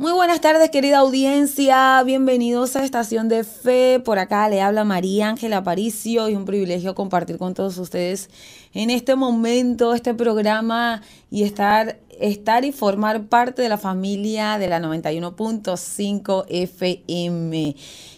[0.00, 2.02] Muy buenas tardes, querida audiencia.
[2.04, 4.00] Bienvenidos a Estación de Fe.
[4.02, 6.26] Por acá le habla María Ángela Aparicio.
[6.26, 8.30] Es un privilegio compartir con todos ustedes
[8.72, 14.68] en este momento este programa y estar, estar y formar parte de la familia de
[14.68, 17.76] la 91.5 FM.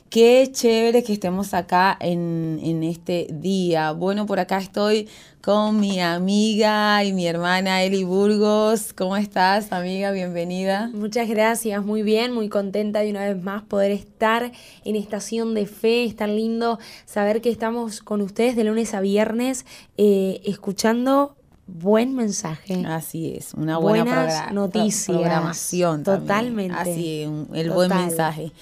[0.08, 3.90] Qué chévere que estemos acá en, en, este día.
[3.90, 5.08] Bueno, por acá estoy
[5.42, 8.92] con mi amiga y mi hermana Eli Burgos.
[8.92, 10.12] ¿Cómo estás, amiga?
[10.12, 10.88] Bienvenida.
[10.94, 14.52] Muchas gracias, muy bien, muy contenta de una vez más poder estar
[14.84, 16.04] en Estación de Fe.
[16.04, 19.66] Es tan lindo saber que estamos con ustedes de lunes a viernes
[19.96, 21.34] eh, escuchando
[21.66, 22.84] buen mensaje.
[22.86, 25.06] Así es, una buena Buenas noticias.
[25.16, 26.04] programación.
[26.04, 26.74] Totalmente.
[26.74, 26.96] También.
[26.96, 27.74] Así, un, el Total.
[27.74, 28.52] buen mensaje.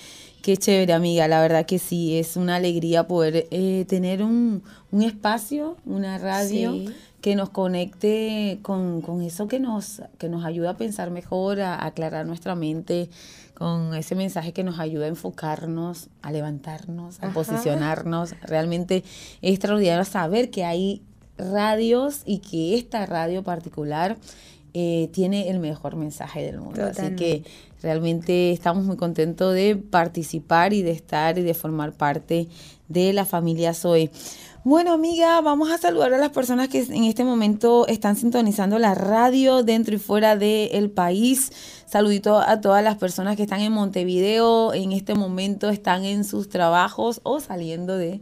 [0.42, 1.28] Qué chévere, amiga.
[1.28, 6.72] La verdad que sí, es una alegría poder eh, tener un, un, espacio, una radio
[6.72, 6.88] sí.
[7.20, 11.74] que nos conecte con, con, eso que nos, que nos ayuda a pensar mejor, a,
[11.74, 13.10] a aclarar nuestra mente,
[13.60, 17.34] con ese mensaje que nos ayuda a enfocarnos, a levantarnos, a Ajá.
[17.34, 18.34] posicionarnos.
[18.40, 19.04] Realmente
[19.42, 21.02] es extraordinario saber que hay
[21.36, 24.16] radios y que esta radio particular
[24.72, 26.86] eh, tiene el mejor mensaje del mundo.
[26.86, 27.02] Totalmente.
[27.02, 27.50] Así que
[27.82, 32.48] realmente estamos muy contentos de participar y de estar y de formar parte
[32.88, 34.10] de la familia Zoe.
[34.62, 38.94] Bueno, amiga, vamos a saludar a las personas que en este momento están sintonizando la
[38.94, 41.50] radio dentro y fuera del país.
[41.86, 46.50] Saludito a todas las personas que están en Montevideo, en este momento están en sus
[46.50, 48.20] trabajos o saliendo de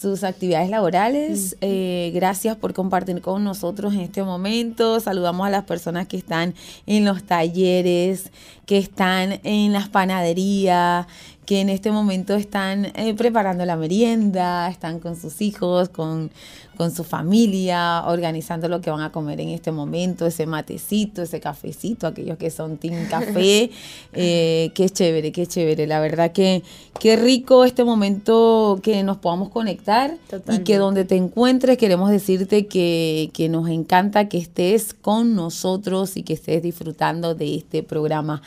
[0.00, 1.56] sus actividades laborales.
[1.60, 5.00] Eh, gracias por compartir con nosotros en este momento.
[5.00, 6.54] Saludamos a las personas que están
[6.86, 8.30] en los talleres,
[8.66, 11.06] que están en las panaderías,
[11.44, 16.30] que en este momento están eh, preparando la merienda, están con sus hijos, con,
[16.76, 21.40] con su familia, organizando lo que van a comer en este momento, ese matecito, ese
[21.40, 23.70] cafecito, aquellos que son team café.
[24.14, 25.86] Eh, qué chévere, qué chévere.
[25.86, 26.62] La verdad que
[27.00, 30.62] qué rico este momento que nos podamos conectar Totalmente.
[30.62, 36.16] y que donde te encuentres queremos decirte que, que nos encanta que estés con nosotros
[36.16, 38.42] y que estés disfrutando de este programa.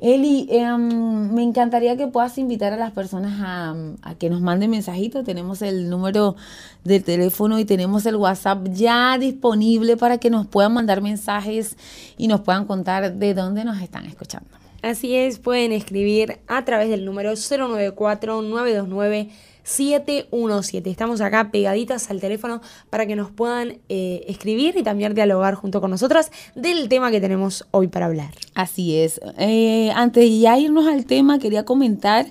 [0.00, 3.74] Eli, eh, me encantaría que puedas invitar a las personas a,
[4.18, 5.24] que nos manden mensajitos.
[5.24, 6.34] Tenemos el número
[6.82, 11.76] del teléfono y tenemos el WhatsApp ya disponible para que nos puedan mandar mensajes
[12.18, 14.48] y nos puedan contar de dónde nos están escuchando.
[14.82, 19.30] Así es, pueden escribir a través del número 094-929.
[19.64, 20.88] 717.
[20.88, 22.60] Estamos acá pegaditas al teléfono
[22.90, 27.20] para que nos puedan eh, escribir y también dialogar junto con nosotras del tema que
[27.20, 28.32] tenemos hoy para hablar.
[28.54, 29.20] Así es.
[29.38, 32.26] Eh, antes de ya irnos al tema, quería comentar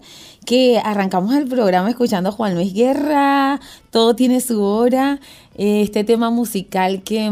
[0.45, 5.19] que arrancamos el programa escuchando a Juan Luis Guerra, todo tiene su hora,
[5.55, 7.31] eh, este tema musical que,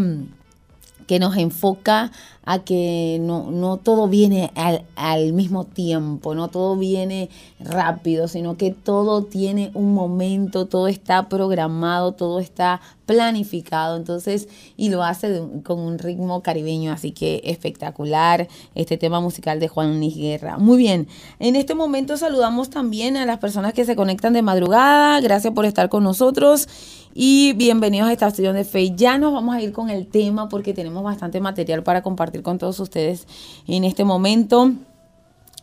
[1.08, 2.12] que nos enfoca
[2.44, 7.30] a que no, no todo viene al, al, mismo tiempo, no todo viene
[7.60, 14.48] rápido, sino que todo tiene un momento, todo está programado, todo está planificado, entonces,
[14.78, 20.00] y lo hace con un ritmo caribeño, así que espectacular este tema musical de Juan
[20.00, 20.58] Luis Guerra.
[20.58, 21.08] Muy bien,
[21.40, 25.66] en este momento saludamos también a las personas que se conectan de madrugada, gracias por
[25.66, 26.68] estar con nosotros
[27.14, 28.96] y bienvenidos a Estación de Fe.
[28.96, 32.58] Ya nos vamos a ir con el tema porque tenemos bastante material para compartir con
[32.58, 33.28] todos ustedes
[33.68, 34.72] en este momento,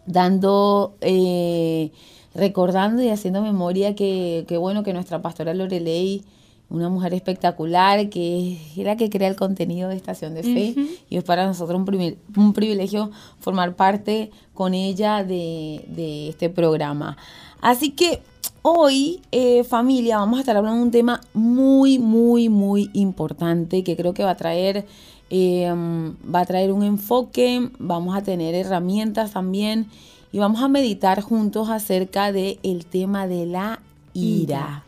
[0.06, 1.90] dando, eh,
[2.34, 6.22] recordando y haciendo memoria que, que, bueno, que nuestra pastora Lorelei,
[6.70, 10.80] una mujer espectacular, que es la que crea el contenido de Estación de Fe, uh
[10.80, 10.88] -huh.
[11.08, 17.16] y es para nosotros un, un privilegio formar parte con ella de, de este programa.
[17.60, 18.20] Así que
[18.62, 23.96] Hoy, eh, familia, vamos a estar hablando de un tema muy, muy, muy importante que
[23.96, 24.84] creo que va a traer,
[25.30, 29.88] eh, va a traer un enfoque, vamos a tener herramientas también
[30.32, 33.80] y vamos a meditar juntos acerca del el tema de la
[34.14, 34.84] ira.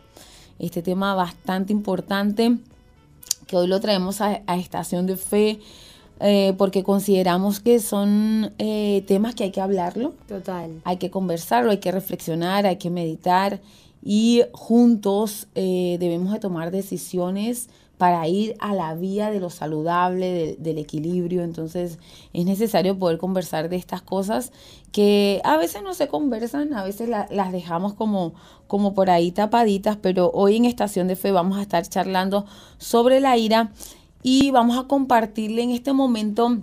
[0.59, 2.57] Este tema bastante importante
[3.47, 5.59] que hoy lo traemos a, a Estación de Fe
[6.23, 10.13] eh, porque consideramos que son eh, temas que hay que hablarlo.
[10.27, 10.79] Total.
[10.83, 13.59] Hay que conversarlo, hay que reflexionar, hay que meditar
[14.03, 17.69] y juntos eh, debemos de tomar decisiones
[18.01, 21.43] para ir a la vía de lo saludable, de, del equilibrio.
[21.43, 21.99] Entonces
[22.33, 24.51] es necesario poder conversar de estas cosas
[24.91, 28.33] que a veces no se conversan, a veces la, las dejamos como,
[28.65, 32.47] como por ahí tapaditas, pero hoy en Estación de Fe vamos a estar charlando
[32.79, 33.71] sobre la ira
[34.23, 36.57] y vamos a compartirle en este momento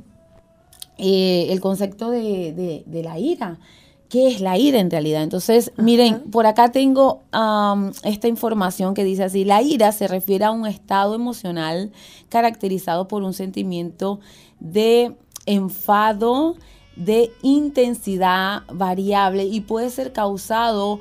[0.97, 3.61] eh, el concepto de, de, la ira.
[4.09, 5.23] ¿Qué es la ira en realidad?
[5.23, 5.83] Entonces, Ajá.
[5.83, 10.51] miren, por acá tengo um, esta información que dice así, la ira se refiere a
[10.51, 11.93] un estado emocional
[12.31, 14.19] caracterizado por un sentimiento
[14.61, 15.15] de
[15.45, 16.57] enfado,
[16.97, 21.01] de intensidad variable y puede ser causado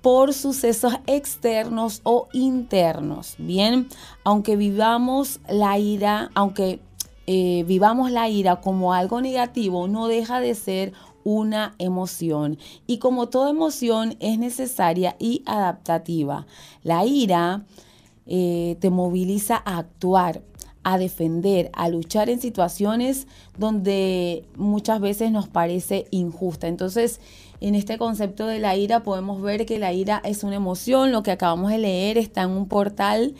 [0.00, 3.34] por sucesos externos o internos.
[3.38, 3.88] Bien,
[4.24, 6.80] aunque vivamos la ira, aunque
[7.26, 10.92] eh, vivamos la ira como algo negativo, no deja de ser
[11.26, 12.56] una emoción.
[12.86, 16.46] Y como toda emoción es necesaria y adaptativa.
[16.84, 17.64] La ira
[18.26, 20.42] eh, te moviliza a actuar,
[20.84, 23.26] a defender, a luchar en situaciones
[23.58, 26.68] donde muchas veces nos parece injusta.
[26.68, 27.20] Entonces,
[27.60, 31.24] en este concepto de la ira podemos ver que la ira es una emoción, lo
[31.24, 33.34] que acabamos de leer está en un portal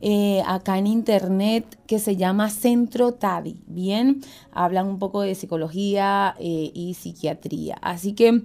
[0.00, 4.22] eh, acá en internet que se llama Centro TADI, ¿bien?
[4.52, 7.76] Hablan un poco de psicología eh, y psiquiatría.
[7.82, 8.42] Así que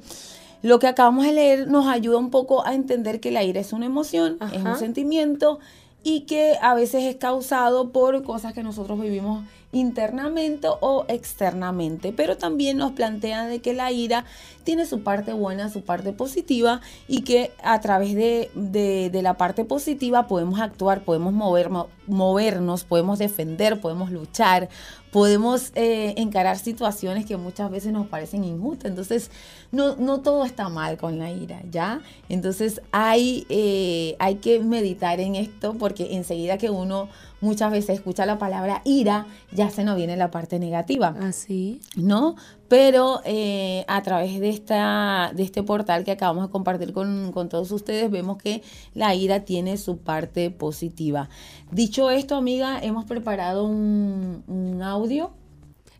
[0.61, 3.71] lo que acabamos de leer nos ayuda un poco a entender que la ira es
[3.71, 5.59] una emoción, es un sentimiento
[6.03, 9.43] y que a veces es causado por cosas que nosotros vivimos
[9.75, 14.23] internamente o externamente, pero también nos plantea de que la ira
[14.63, 16.79] tiene su parte buena, su parte positiva
[17.09, 21.69] y que a través de, de, la parte positiva podemos actuar, podemos mover,
[22.07, 24.69] movernos, podemos defender, podemos luchar,
[25.11, 28.89] podemos eh, encarar situaciones que muchas veces nos parecen injustas.
[28.89, 29.31] Entonces,
[29.71, 32.01] no, no todo está mal con la ira, ¿ya?
[32.27, 37.09] Entonces, hay, eh, hay que meditar en esto porque enseguida que uno
[37.41, 41.15] muchas veces escucha la palabra ira, ya se nos viene la parte negativa.
[41.21, 41.79] Así.
[41.81, 42.35] Ah, ¿No?
[42.67, 47.71] Pero eh, a través de, esta, de este portal que acabamos de compartir con, todos
[47.71, 48.63] ustedes, vemos que
[48.93, 51.29] la ira tiene su parte positiva.
[51.71, 55.31] Dicho esto, amiga, hemos preparado un, audio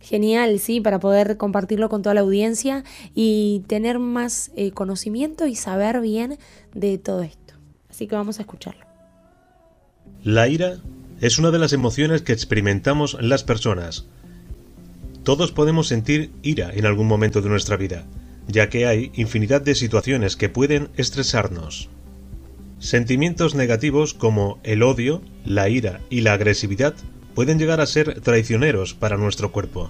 [0.01, 2.83] Genial, sí, para poder compartirlo con toda la audiencia
[3.15, 6.37] y tener más eh, conocimiento y saber bien
[6.75, 7.55] de todo esto.
[7.89, 8.85] Así que vamos a escucharlo.
[10.23, 10.77] La ira
[11.21, 14.05] es una de las emociones que experimentamos las personas.
[15.25, 18.05] Todos podemos sentir ira en algún momento de nuestra vida,
[18.47, 21.89] ya que hay infinidad de situaciones que pueden estresarnos.
[22.77, 26.93] Sentimientos negativos como el odio, la ira y la agresividad
[27.33, 29.89] pueden llegar a ser traicioneros para nuestro cuerpo.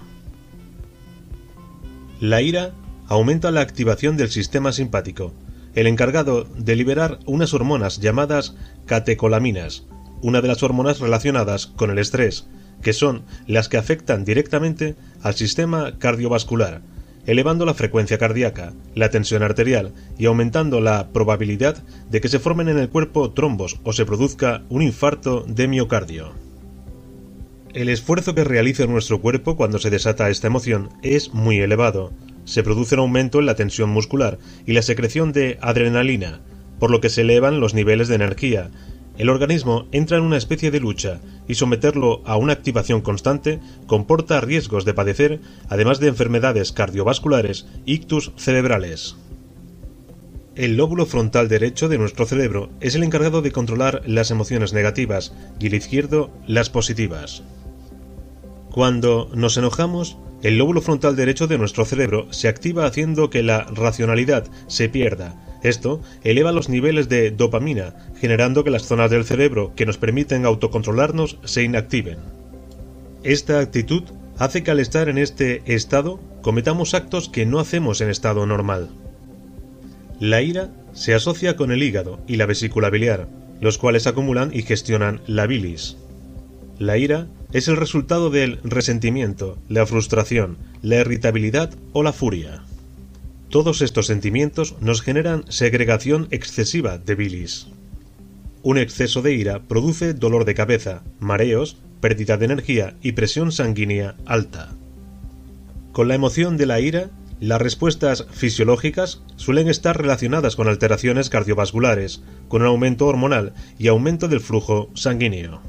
[2.18, 2.72] La ira
[3.06, 5.34] aumenta la activación del sistema simpático,
[5.74, 8.56] el encargado de liberar unas hormonas llamadas
[8.86, 9.84] catecolaminas,
[10.22, 12.46] una de las hormonas relacionadas con el estrés,
[12.82, 16.82] que son las que afectan directamente al sistema cardiovascular,
[17.26, 22.68] elevando la frecuencia cardíaca, la tensión arterial y aumentando la probabilidad de que se formen
[22.68, 26.32] en el cuerpo trombos o se produzca un infarto de miocardio.
[27.74, 32.12] El esfuerzo que realiza nuestro cuerpo cuando se desata esta emoción es muy elevado.
[32.44, 36.40] Se produce un aumento en la tensión muscular y la secreción de adrenalina,
[36.78, 38.70] por lo que se elevan los niveles de energía,
[39.18, 44.40] el organismo entra en una especie de lucha y someterlo a una activación constante comporta
[44.40, 49.16] riesgos de padecer, además de enfermedades cardiovasculares, ictus cerebrales.
[50.54, 55.34] El lóbulo frontal derecho de nuestro cerebro es el encargado de controlar las emociones negativas
[55.60, 57.42] y el izquierdo las positivas.
[58.70, 63.64] Cuando nos enojamos, el lóbulo frontal derecho de nuestro cerebro se activa haciendo que la
[63.64, 69.72] racionalidad se pierda esto eleva los niveles de dopamina, generando que las zonas del cerebro
[69.74, 72.18] que nos permiten autocontrolarnos se inactiven.
[73.22, 74.04] Esta actitud
[74.38, 78.90] hace que al estar en este estado cometamos actos que no hacemos en estado normal.
[80.20, 83.28] La ira se asocia con el hígado y la vesícula biliar,
[83.60, 85.96] los cuales acumulan y gestionan la bilis.
[86.78, 92.65] La ira es el resultado del resentimiento, la frustración, la irritabilidad o la furia.
[93.50, 97.68] Todos estos sentimientos nos generan segregación excesiva de bilis.
[98.62, 104.16] Un exceso de ira produce dolor de cabeza, mareos, pérdida de energía y presión sanguínea
[104.26, 104.74] alta.
[105.92, 107.10] Con la emoción de la ira,
[107.40, 114.26] las respuestas fisiológicas suelen estar relacionadas con alteraciones cardiovasculares, con un aumento hormonal y aumento
[114.26, 115.60] del flujo sanguíneo.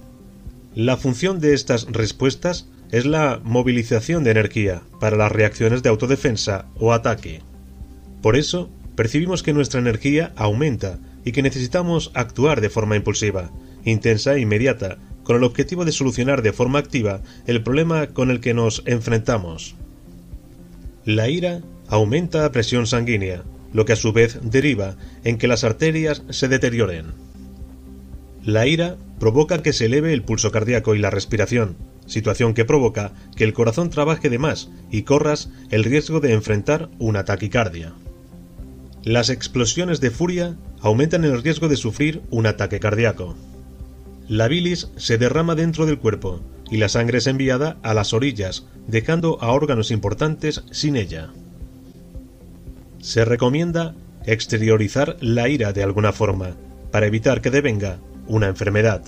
[0.76, 6.66] La función de estas respuestas es la movilización de energía para las reacciones de autodefensa
[6.80, 7.42] o ataque.
[8.22, 13.52] Por eso, percibimos que nuestra energía aumenta y que necesitamos actuar de forma impulsiva,
[13.84, 18.40] intensa e inmediata, con el objetivo de solucionar de forma activa el problema con el
[18.40, 19.76] que nos enfrentamos.
[21.04, 23.44] La ira aumenta la presión sanguínea,
[23.74, 27.08] lo que a su vez deriva en que las arterias se deterioren.
[28.44, 33.12] La ira provoca que se eleve el pulso cardíaco y la respiración, situación que provoca
[33.36, 37.94] que el corazón trabaje de más y corras el riesgo de enfrentar una taquicardia.
[39.04, 43.36] Las explosiones de furia aumentan el riesgo de sufrir un ataque cardíaco.
[44.28, 48.66] La bilis se derrama dentro del cuerpo y la sangre es enviada a las orillas,
[48.88, 51.30] dejando a órganos importantes sin ella.
[53.00, 56.58] Se recomienda exteriorizar la ira de alguna forma,
[56.92, 59.02] para evitar que devenga una enfermedad.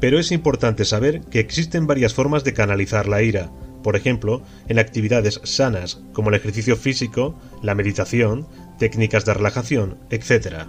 [0.00, 3.50] Pero es importante saber que existen varias formas de canalizar la ira,
[3.82, 8.46] por ejemplo, en actividades sanas como el ejercicio físico, la meditación,
[8.78, 10.68] técnicas de relajación, etc.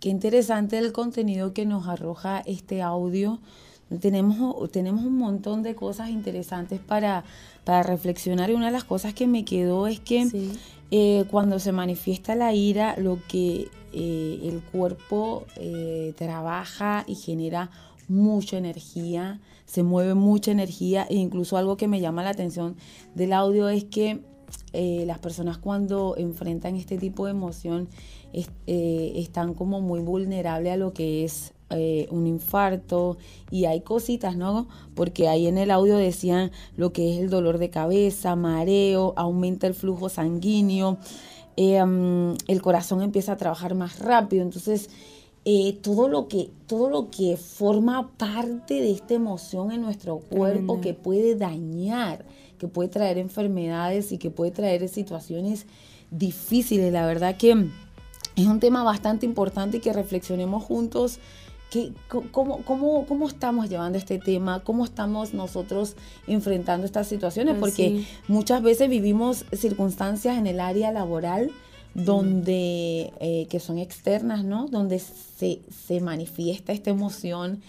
[0.00, 3.40] Qué interesante el contenido que nos arroja este audio.
[4.00, 7.24] Tenemos, tenemos un montón de cosas interesantes para,
[7.64, 10.26] para reflexionar y una de las cosas que me quedó es que
[10.90, 17.70] eh, cuando se manifiesta la ira, lo que eh, el cuerpo eh, trabaja y genera
[18.08, 22.76] mucha energía, se mueve mucha energía e incluso algo que me llama la atención
[23.14, 24.20] del audio es que
[24.72, 27.88] las personas cuando enfrentan este tipo de emoción
[28.32, 33.16] están como muy vulnerables a lo que es eh, un infarto.
[33.50, 34.68] Y hay cositas, ¿no?
[34.94, 39.66] Porque ahí en el audio decían lo que es el dolor de cabeza, mareo, aumenta
[39.66, 40.98] el flujo sanguíneo,
[41.56, 44.90] eh, mm, el corazón empieza a trabajar más rápido, entonces
[45.44, 50.80] eh, todo, lo que, todo lo que forma parte de esta emoción en nuestro cuerpo
[50.80, 52.24] que puede dañar,
[52.62, 55.66] que puede traer enfermedades y que puede traer situaciones
[56.12, 57.66] difíciles, la verdad que
[58.36, 61.18] es un tema bastante importante y que reflexionemos juntos
[62.30, 64.60] cómo, cómo, cómo, estamos llevando este tema?
[64.62, 65.96] ¿Cómo estamos nosotros
[66.28, 67.56] enfrentando estas situaciones?
[67.58, 71.50] Pues Porque muchas veces vivimos circunstancias en el área laboral
[71.94, 74.68] donde, eh, que son externas, ¿no?
[74.68, 77.60] Donde se, se manifiesta esta emoción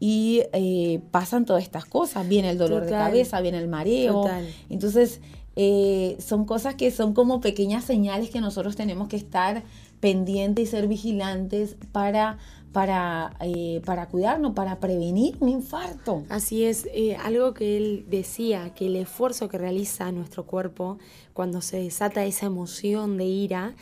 [0.00, 2.28] y eh, pasan todas estas cosas.
[2.28, 4.24] Viene el dolor de cabeza, viene el mareo.
[4.68, 5.20] Entonces,
[5.56, 9.64] eh, son cosas que son como pequeñas señales que nosotros tenemos que estar
[10.00, 12.38] pendientes y ser vigilantes para
[12.72, 16.24] para, eh, para cuidarnos, para prevenir un infarto.
[16.28, 20.98] Así es, eh, algo que él decía, que el esfuerzo que realiza nuestro cuerpo
[21.32, 23.74] cuando se desata esa emoción de ira,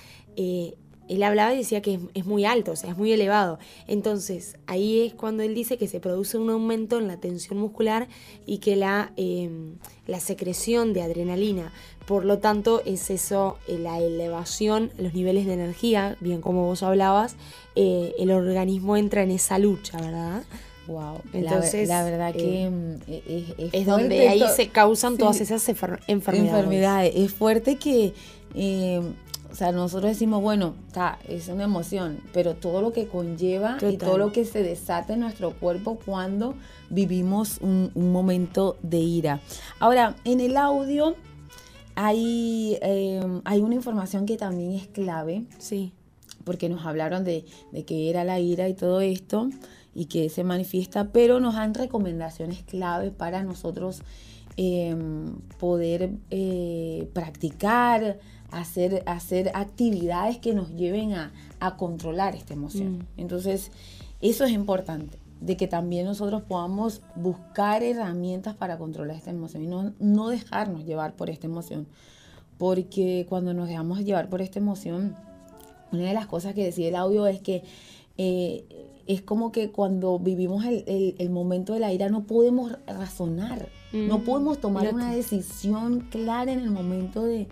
[1.08, 3.58] él hablaba y decía que es, muy alto, o sea, es muy elevado.
[3.86, 8.08] Entonces, ahí es cuando él dice que se produce un aumento en la tensión muscular
[8.44, 11.72] y que la, em, la secreción de adrenalina,
[12.06, 16.82] por lo tanto, es eso, eh, la elevación, los niveles de energía, bien como vos
[16.82, 17.36] hablabas,
[17.74, 20.42] eh, el organismo entra en esa lucha, ¿verdad?
[20.86, 21.20] Wow.
[21.32, 26.08] Entonces, la, verdad que eh, mm, es, es, donde ahí se causan todas esas enfermedades.
[26.08, 27.12] enfermedades.
[27.16, 28.14] Es fuerte que
[29.50, 33.96] o sea, nosotros decimos, bueno, está, es una emoción, pero todo lo que conlleva y
[33.96, 36.54] todo lo que se desata en nuestro cuerpo cuando
[36.90, 39.40] vivimos un, momento de ira.
[39.80, 41.16] Ahora, en el audio
[41.94, 45.44] hay, em, hay una información que también es clave.
[45.58, 45.92] Sí.
[46.44, 49.48] Porque nos hablaron de, de qué era la ira y todo esto
[49.96, 54.02] y que se manifiesta, pero nos dan recomendaciones clave para nosotros
[54.58, 58.18] em, poder eh, practicar,
[58.50, 61.32] hacer, hacer actividades que nos lleven a,
[61.76, 62.98] controlar esta emoción.
[62.98, 63.06] Mm.
[63.16, 63.72] Entonces,
[64.20, 69.66] eso es importante, de que también nosotros podamos buscar herramientas para controlar esta emoción y
[69.66, 71.86] no, no dejarnos llevar por esta emoción.
[72.56, 75.16] Porque cuando nos dejamos llevar por esta emoción,
[75.92, 77.64] una de las cosas que decía el audio es que
[78.16, 78.64] eh,
[79.06, 84.24] es como que cuando vivimos el, momento de la ira no podemos razonar, no mm.
[84.24, 87.46] podemos tomar una decisión clara en el momento de,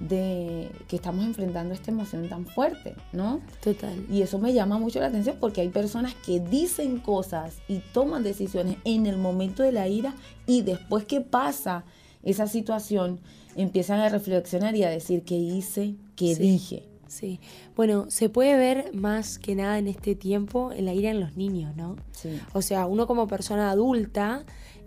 [0.00, 3.40] de que estamos enfrentando esta emoción tan fuerte, ¿no?
[3.62, 3.94] Total.
[4.10, 8.22] Y eso me llama mucho la atención porque hay personas que dicen cosas y toman
[8.22, 10.14] decisiones en el momento de la ira
[10.46, 11.84] y después que pasa
[12.22, 13.20] esa situación
[13.56, 16.88] empiezan a reflexionar y a decir qué hice, qué dije.
[17.06, 17.38] Sí,
[17.76, 21.36] bueno, se puede ver más que nada en este tiempo en la ira en los
[21.36, 21.94] niños, ¿no?
[22.10, 22.40] Sí.
[22.52, 24.44] O sea, uno como persona adulta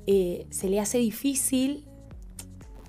[0.08, 1.86] eh, se le hace difícil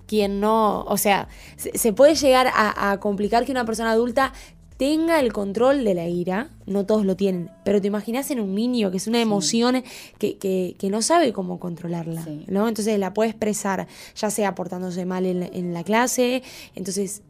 [0.09, 4.33] quien no, o sea, se, puede llegar a, complicar que una persona adulta
[4.79, 8.55] tenga el control de la ira, no todos lo tienen, pero te imaginas en un
[8.55, 9.85] niño que es una emoción
[10.19, 12.69] que, que, no sabe cómo controlarla, ¿no?
[12.69, 13.87] Entonces la puede expresar,
[14.17, 16.43] ya sea portándose mal en, en, la clase,
[16.75, 17.23] entonces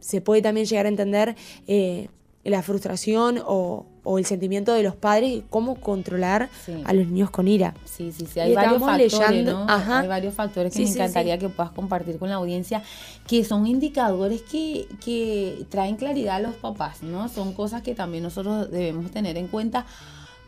[0.00, 2.08] se puede también llegar a entender eh,
[2.44, 6.48] la frustración o, o el sentimiento de los padres cómo controlar
[6.84, 7.74] a los niños con ira.
[7.84, 8.40] Sí, sí, sí.
[8.40, 9.66] Hay varios factores, ¿no?
[9.68, 12.82] Hay varios factores que me encantaría que puedas compartir con la audiencia,
[13.28, 17.28] que son indicadores que, que traen claridad a los papás, ¿no?
[17.28, 19.86] Son cosas que también nosotros debemos tener en cuenta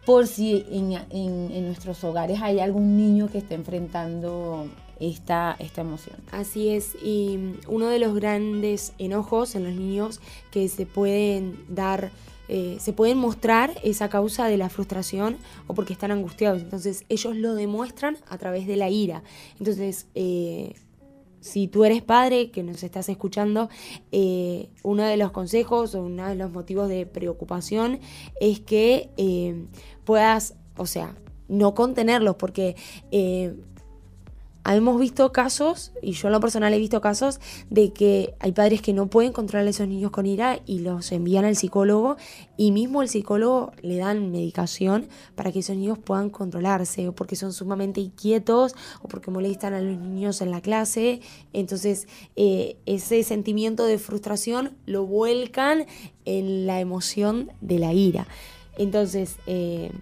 [0.04, 4.66] por si en, en, en nuestros hogares hay algún niño que esté enfrentando
[5.00, 6.16] esta, esta emoción.
[6.30, 10.20] Así es, y uno de los grandes enojos en los niños
[10.50, 12.10] que se pueden dar
[12.48, 16.62] eh, se pueden mostrar esa causa de la frustración o porque están angustiados.
[16.62, 19.22] Entonces ellos lo demuestran a través de la ira.
[19.58, 20.74] Entonces, eh,
[21.40, 23.68] si tú eres padre que nos estás escuchando,
[24.12, 28.00] eh, uno de los consejos o uno de los motivos de preocupación
[28.40, 29.10] es que
[30.04, 31.14] puedas, o sea,
[31.48, 32.76] no contenerlos, porque
[34.64, 37.40] hemos visto casos, y yo en lo personal he visto casos,
[37.70, 41.12] de que hay padres que no pueden controlar a esos niños con ira y los
[41.12, 42.16] envían al psicólogo
[42.56, 47.36] y mismo el psicólogo le dan medicación para que esos niños puedan controlarse, o porque
[47.36, 51.20] son sumamente inquietos, o porque molestan a los niños en la clase.
[51.52, 55.86] Entonces eh, ese sentimiento de frustración lo vuelcan
[56.24, 58.26] en la emoción de la ira.
[58.76, 59.92] Entonces, eh,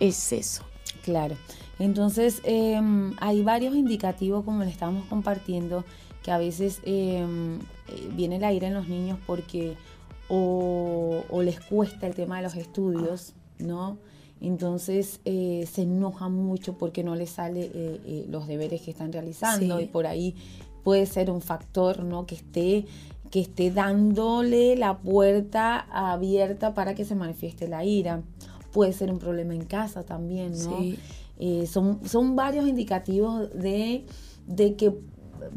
[0.00, 0.62] es eso.
[1.02, 1.36] Claro.
[1.78, 5.84] Entonces, em, hay varios indicativos, como le estábamos compartiendo,
[6.22, 7.60] que a veces em, eh,
[8.14, 9.76] viene la ira en los niños porque
[10.28, 13.96] o, les cuesta el tema de los estudios, ¿no?
[14.40, 19.80] Entonces eh, se enojan mucho porque no les sale eh, los deberes que están realizando
[19.80, 20.36] y por ahí
[20.84, 22.26] puede ser un factor, ¿no?
[22.26, 22.84] Que esté
[23.30, 28.22] que esté dándole la puerta abierta para que se manifieste la ira.
[28.72, 30.78] Puede ser un problema en casa también, ¿no?
[30.78, 30.98] Sí.
[31.38, 34.04] Eh, son, son varios indicativos de,
[34.46, 34.92] de que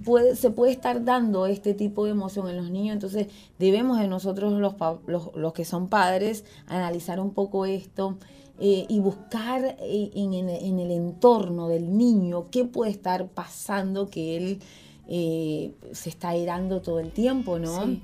[0.04, 4.08] puede, se puede estar dando este tipo de emoción en los niños, entonces debemos de
[4.08, 4.76] nosotros los,
[5.08, 8.18] los, los que son padres analizar un poco esto
[8.60, 14.38] eh, y buscar eh, en, en, el entorno del niño qué puede estar pasando que
[14.38, 14.60] él
[15.08, 17.98] se está airando todo el tiempo, ¿no?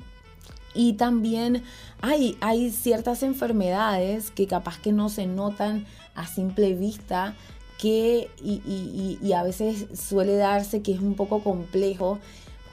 [0.78, 1.64] Y también
[2.02, 7.36] hay, hay ciertas enfermedades que capaz que no se notan a simple vista,
[7.78, 12.20] que y, a veces suele darse que es un poco complejo,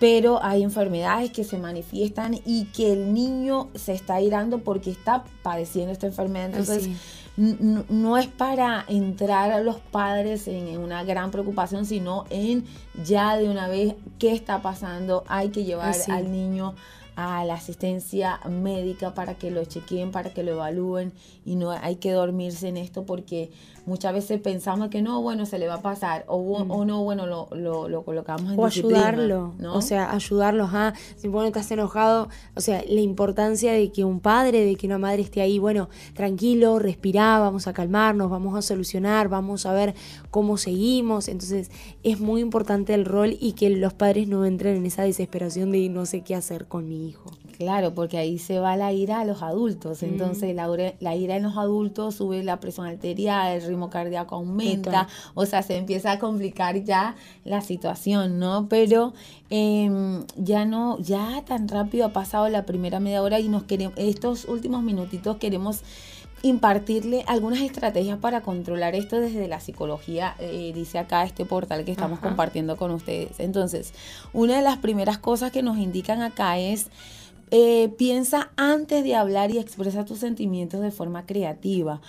[0.00, 5.24] pero hay enfermedades que se manifiestan y que el niño se está irando porque está
[5.42, 6.46] padeciendo esta enfermedad.
[6.46, 6.88] Entonces,
[7.36, 12.64] no es para entrar a los padres en, una gran preocupación, sino en
[13.04, 16.74] ya de una vez qué está pasando, hay que llevar al niño
[17.16, 21.12] a la asistencia médica para que lo chequeen, para que lo evalúen
[21.44, 23.50] y no hay que dormirse en esto porque
[23.86, 26.86] muchas veces pensamos que no, bueno, se le va a pasar o, o mm.
[26.86, 29.74] no, bueno, lo, lo, lo colocamos en O ayudarlo, ¿no?
[29.74, 34.20] o sea, ayudarlos a, si bueno, estás enojado, o sea, la importancia de que un
[34.20, 38.62] padre, de que una madre esté ahí, bueno, tranquilo, respirá, vamos a calmarnos, vamos a
[38.62, 39.94] solucionar, vamos a ver
[40.30, 41.70] cómo seguimos, entonces
[42.02, 45.88] es muy importante el rol y que los padres no entren en esa desesperación de
[45.88, 47.30] no sé qué hacer con mi hijo.
[47.56, 50.02] Claro, porque ahí se va la ira a los adultos.
[50.02, 55.06] Entonces, la, la, ira en los adultos sube la presión arterial, el ritmo cardíaco aumenta,
[55.34, 57.14] o sea, se empieza a complicar ya
[57.44, 58.66] la situación, ¿no?
[58.68, 59.14] Pero
[59.50, 63.94] em, ya no, ya tan rápido ha pasado la primera media hora y nos queremos,
[63.98, 65.82] estos últimos minutitos queremos
[66.42, 71.92] impartirle algunas estrategias para controlar esto desde la psicología, eh, dice acá este portal que
[71.92, 73.38] estamos compartiendo con ustedes.
[73.38, 73.94] Entonces,
[74.34, 76.90] una de las primeras cosas que nos indican acá es
[77.50, 82.00] eh, piensa antes de hablar y expresa tus sentimientos de forma creativa.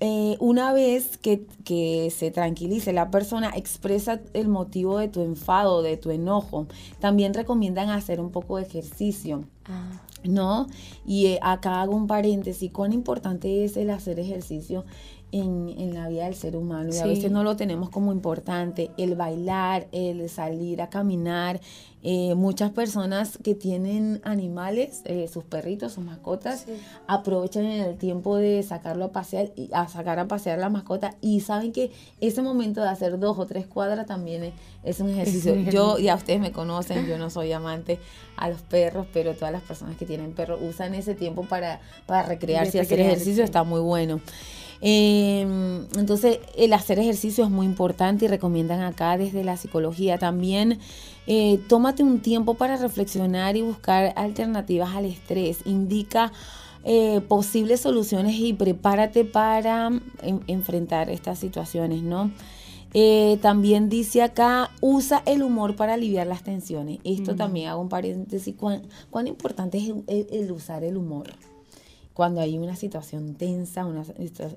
[0.00, 1.46] Eh, una vez que,
[2.10, 6.66] se tranquilice la persona, expresa el motivo de tu enfado, de tu enojo.
[7.00, 9.44] También recomiendan hacer un poco de ejercicio.
[9.66, 10.00] Ah.
[10.24, 10.68] ¿No?
[11.04, 14.84] Y eh, acá hago un paréntesis, cuán importante es el hacer ejercicio
[15.32, 18.90] en, la vida del ser humano y a veces no lo tenemos como importante.
[18.98, 21.60] El bailar, el salir a caminar.
[22.04, 26.66] Eh, muchas personas que tienen animales, eh, sus perritos, sus mascotas,
[27.06, 31.40] aprovechan el tiempo de sacarlo a pasear y a sacar a pasear la mascota y
[31.40, 35.54] saben que ese momento de hacer dos o tres cuadras también es, un ejercicio.
[35.70, 38.00] Yo, ya ustedes me conocen, yo no soy amante
[38.36, 42.24] a los perros, pero todas las personas que tienen perros usan ese tiempo para, para
[42.24, 44.20] recrearse y hacer ejercicio, está muy bueno.
[44.84, 50.80] Em, entonces, el hacer ejercicio es muy importante y recomiendan acá desde la psicología también.
[51.28, 55.60] Eh, tómate un tiempo para reflexionar y buscar alternativas al estrés.
[55.66, 56.32] Indica
[56.82, 59.88] eh, posibles soluciones y prepárate para
[60.48, 62.32] enfrentar estas situaciones, ¿no?
[62.92, 66.98] Eh, también dice acá, usa el humor para aliviar las tensiones.
[67.04, 71.32] Esto también hago un paréntesis, ¿cuán, cuán importante es el usar el humor?
[72.14, 74.04] Cuando hay una situación tensa, una,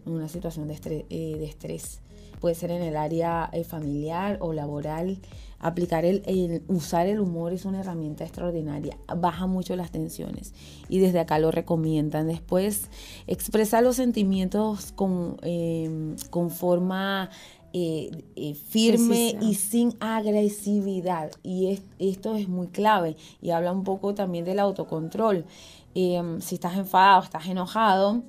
[0.05, 2.01] una situación de estrés, eh, de estrés,
[2.39, 5.17] puede ser en el área eh, familiar o laboral.
[5.57, 10.53] Aplicar el, usar el humor es una herramienta extraordinaria, baja mucho las tensiones
[10.89, 12.27] y desde acá lo recomiendan.
[12.27, 12.89] Después,
[13.25, 17.31] expresa los sentimientos con, em, con forma
[17.77, 21.31] eh, firme y sin agresividad.
[21.43, 25.45] Y esto es muy clave y habla un poco también del autocontrol.
[25.93, 28.23] Em, si estás enfadado, estás enojado,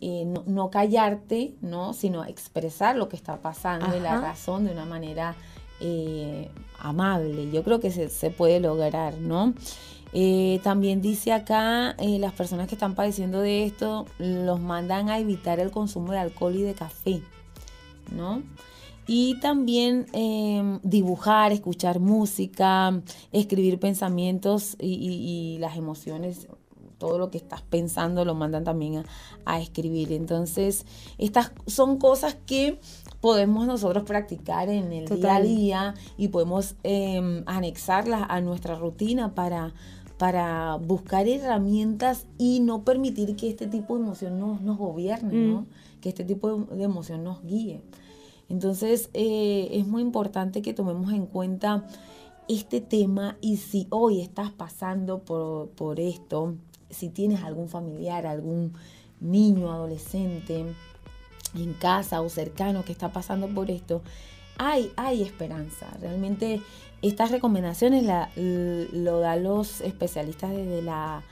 [0.00, 1.92] eh, no, callarte, ¿no?
[1.92, 5.36] sino expresar lo que está pasando y la razón de una manera
[5.80, 7.50] eh, amable.
[7.52, 9.54] Yo creo que se, puede lograr, ¿no?
[10.12, 15.18] Eh, también dice acá, eh, las personas que están padeciendo de esto los mandan a
[15.18, 17.22] evitar el consumo de alcohol y de café,
[18.10, 18.42] ¿no?
[19.10, 23.00] Y también em, dibujar, escuchar música,
[23.32, 26.46] escribir pensamientos y, las emociones,
[26.98, 29.04] todo lo que estás pensando lo mandan también
[29.46, 30.12] a, escribir.
[30.12, 30.84] Entonces,
[31.16, 32.78] estas son cosas que
[33.22, 39.34] podemos nosotros practicar en el día a día y podemos em, anexarlas a nuestra rutina
[39.34, 39.72] para,
[40.18, 45.60] para buscar herramientas y no permitir que este tipo de emoción nos, nos gobierne, ¿no?
[45.62, 45.66] Mm.
[46.02, 47.80] que este tipo de emoción nos guíe.
[48.48, 51.84] Entonces eh, es muy importante que tomemos en cuenta
[52.48, 56.54] este tema y si hoy estás pasando por, esto,
[56.88, 58.72] si tienes algún familiar, algún
[59.20, 60.64] niño, adolescente
[61.54, 64.02] en casa o cercano que está pasando por esto,
[64.56, 65.86] hay, hay esperanza.
[66.00, 66.60] Realmente
[67.02, 71.22] estas recomendaciones lo dan los especialistas desde la,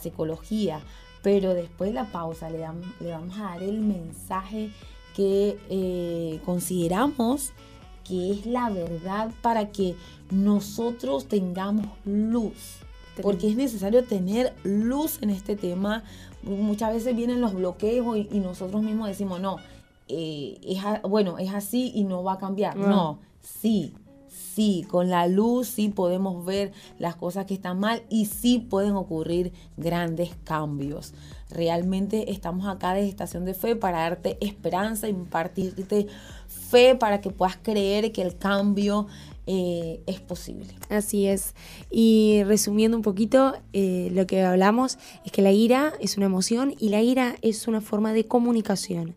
[0.00, 0.80] psicología,
[1.22, 2.66] pero después de la pausa le,
[3.00, 4.70] le vamos a dar el mensaje
[5.14, 7.52] que eh, consideramos
[8.04, 9.96] que es la verdad para que
[10.30, 12.80] nosotros tengamos luz.
[13.22, 16.04] Porque es necesario tener luz en este tema.
[16.42, 19.56] Muchas veces vienen los bloqueos y, nosotros mismos decimos, no,
[20.08, 22.76] eh, es bueno, es así y no va a cambiar.
[22.76, 23.94] No, sí,
[24.54, 28.92] sí, con la luz sí podemos ver las cosas que están mal y sí pueden
[28.92, 31.14] ocurrir grandes cambios.
[31.50, 36.06] Realmente estamos acá de Estación de Fe para darte esperanza, impartirte
[36.48, 39.06] fe para que puedas creer que el cambio
[39.46, 40.68] eh, es posible.
[40.88, 41.54] Así es.
[41.90, 46.74] Y resumiendo un poquito, eh, lo que hablamos es que la ira es una emoción
[46.78, 49.14] y la ira es una forma de comunicación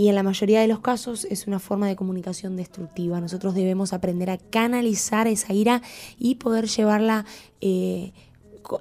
[0.00, 3.20] y en la mayoría de los casos es una forma de comunicación destructiva.
[3.20, 5.82] Nosotros debemos aprender a canalizar esa ira
[6.18, 7.26] y poder llevarla
[7.60, 8.14] eh,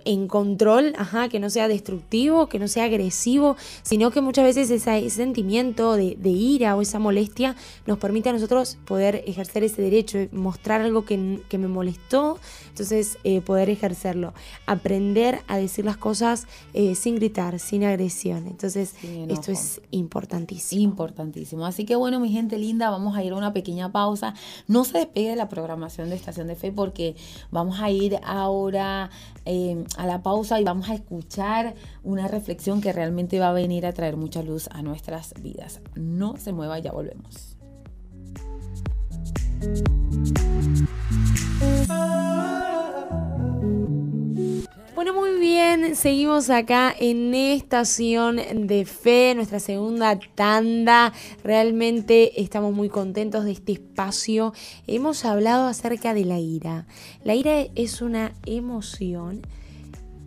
[0.06, 4.69] en control, ajá, que no sea destructivo, que no sea agresivo, sino que muchas veces
[4.69, 10.19] ese sentimiento de, ira o esa molestia nos permite a nosotros poder ejercer ese derecho,
[10.32, 14.34] mostrar algo que, me molestó, entonces eh, poder ejercerlo,
[14.65, 18.47] aprender a decir las cosas eh, sin gritar, sin agresión.
[18.47, 18.93] Entonces
[19.28, 20.82] esto es importantísimo.
[20.82, 21.65] Importantísimo.
[21.65, 24.34] Así que bueno, mi gente linda, vamos a ir a una pequeña pausa.
[24.67, 27.15] No se despegue de la programación de Estación de Fe porque
[27.52, 29.10] vamos a ir ahora
[29.45, 33.86] eh, a la pausa y vamos a escuchar una reflexión que realmente va a venir
[33.86, 35.82] a traer mucha luz a nuestras vidas.
[35.96, 37.58] No se mueva, ya volvemos.
[45.00, 51.13] Bueno, muy bien, seguimos acá en Estación de Fe, nuestra segunda tanda.
[51.44, 54.54] Realmente estamos muy contentos de este espacio.
[54.88, 56.86] Hemos hablado acerca de la ira.
[57.24, 59.42] La ira es una emoción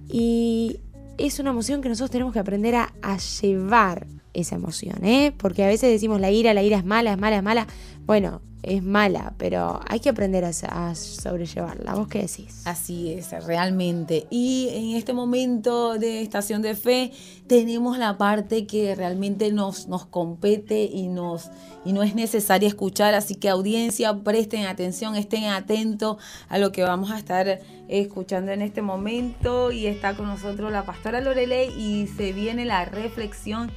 [0.08, 0.80] y
[1.18, 2.92] es una emoción que nosotros tenemos que aprender a,
[3.40, 5.32] llevar esa emoción, ¿eh?
[5.36, 7.66] Porque a veces decimos la ira, la ira es mala, es mala, es mala.
[8.04, 10.52] Bueno, es mala, pero hay que aprender a,
[10.94, 11.94] sobrellevarla.
[11.94, 12.62] ¿Vos qué decís?
[12.64, 14.26] Así es, realmente.
[14.30, 17.12] Y en este momento de estación de fe
[17.48, 21.50] tenemos la parte que realmente nos, compete y, nos,
[21.84, 23.14] y no es necesaria escuchar.
[23.14, 28.62] Así que audiencia, presten atención, estén atentos a lo que vamos a estar escuchando en
[28.62, 29.72] este momento.
[29.72, 33.72] Y está con nosotros la pastora Lorelei y se viene la reflexión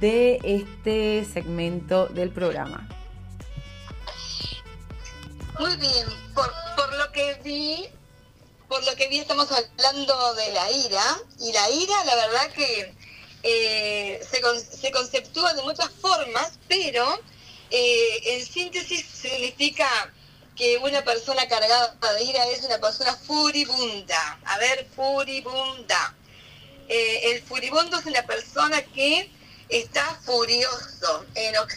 [0.00, 2.88] de este segmento del programa.
[5.58, 7.88] Muy bien, por, lo que vi,
[8.68, 12.94] por lo que vi estamos hablando de la ira, y la ira la verdad que
[13.44, 17.20] eh, se, conceptúa de muchas formas, pero
[17.70, 19.88] eh, en síntesis significa
[20.56, 24.40] que una persona cargada de ira es una persona furibunda.
[24.46, 26.16] A ver, furibunda.
[26.88, 29.30] Eh, el furibundo es una persona que
[29.68, 31.26] está furioso,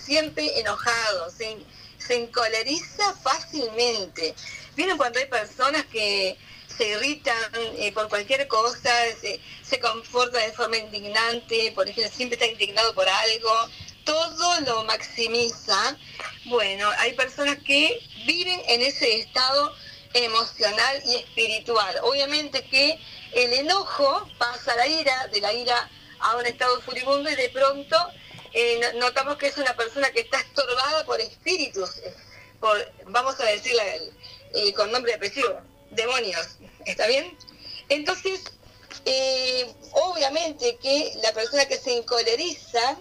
[0.03, 1.63] siempre enojado, sin
[2.07, 4.33] se encoleriza fácilmente.
[4.75, 6.37] ¿Vieron cuando hay personas que
[6.77, 7.37] se irritan
[7.77, 12.93] eh, por cualquier cosa, se, se comportan de forma indignante, por ejemplo, siempre está indignado
[12.93, 13.69] por algo,
[14.03, 15.97] todo lo maximiza.
[16.45, 19.73] Bueno, hay personas que viven en ese estado
[20.13, 21.95] emocional y espiritual.
[22.03, 22.99] Obviamente que
[23.33, 25.89] el enojo pasa a la ira, de la ira
[26.19, 27.97] a un estado furibundo y de pronto
[28.53, 32.13] eh, notamos que es una persona que está estorbada por espíritus, eh,
[32.59, 33.83] por, vamos a decirla
[34.53, 36.47] eh, con nombre de apellido, demonios,
[36.85, 37.37] ¿está bien?
[37.89, 38.41] Entonces,
[39.91, 42.97] obviamente que la persona que se encoleriza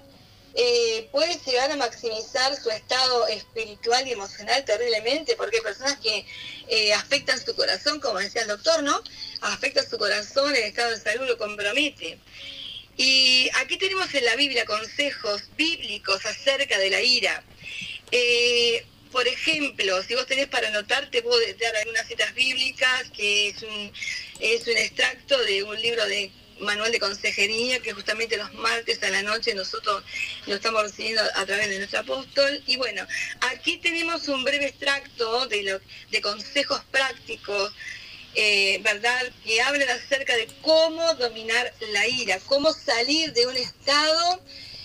[0.59, 6.25] eh, puede llegar a maximizar su estado espiritual y emocional terriblemente, porque hay personas que
[6.69, 9.03] eh, afectan su corazón, como decía el doctor, ¿no?
[9.43, 12.19] Afecta su corazón, el estado de salud lo compromete.
[12.97, 17.45] Y aquí tenemos en la Biblia consejos bíblicos acerca de la ira.
[18.11, 23.49] Eh, por ejemplo, si vos tenés para anotar, te puedo dar algunas citas bíblicas, que
[23.49, 23.93] es un,
[24.41, 26.31] es un extracto de un libro de
[26.61, 30.03] manual de consejería que justamente los martes a la noche nosotros
[30.47, 32.63] lo estamos recibiendo a través de nuestro apóstol.
[32.67, 33.07] Y bueno,
[33.53, 35.81] aquí tenemos un breve extracto de, lo,
[36.11, 37.73] de consejos prácticos,
[38.39, 39.33] eh, ¿verdad?
[39.45, 44.41] Que hablan acerca de cómo dominar la ira, cómo salir de un estado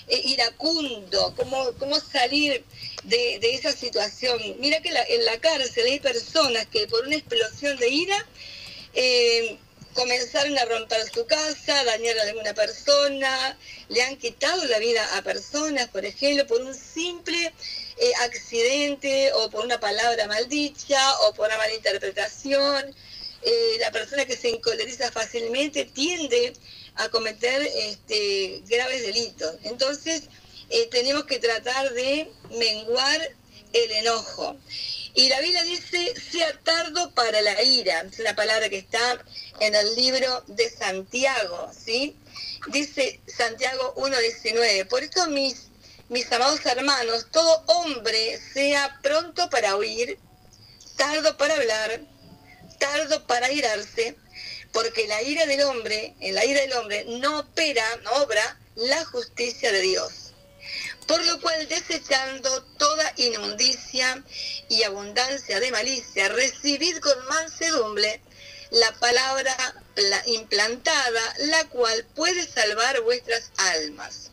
[0.08, 2.64] eh, iracundo, cómo, cómo salir
[3.04, 4.40] de, esa situación.
[4.60, 8.26] Mira que en la cárcel hay personas que por una explosión de ira...
[8.94, 9.58] Eh,
[9.94, 13.58] comenzaron a romper su casa, dañar a alguna persona,
[13.90, 17.54] le han quitado la vida a personas, por ejemplo, por un simple
[18.22, 22.96] accidente o por una palabra maldicha o por una mala interpretación.
[23.44, 26.54] Eh, la persona que se encoleriza fácilmente tiende
[26.96, 29.56] a cometer este, graves delitos.
[29.64, 30.24] Entonces,
[30.70, 33.36] eh, tenemos que tratar de menguar
[33.74, 34.58] el enojo.
[35.14, 39.24] Y la Biblia dice, sea tardo para la ira, es una palabra que está
[39.60, 42.16] en el libro de Santiago, ¿sí?
[42.68, 45.68] Dice Santiago 1.19, por eso mis,
[46.08, 50.18] mis amados hermanos, todo hombre sea pronto para oír,
[50.96, 52.02] tardo para hablar,
[52.82, 54.18] tardo para irarse,
[54.74, 59.06] porque la ira del hombre, en la ira del hombre no opera, no obra la
[59.06, 60.22] justicia de Dios
[61.12, 64.24] por lo cual desechando toda inmundicia
[64.70, 68.22] y abundancia de malicia, recibid con mansedumbre
[68.70, 69.58] la palabra
[70.28, 74.32] implantada, la cual puede salvar vuestras almas.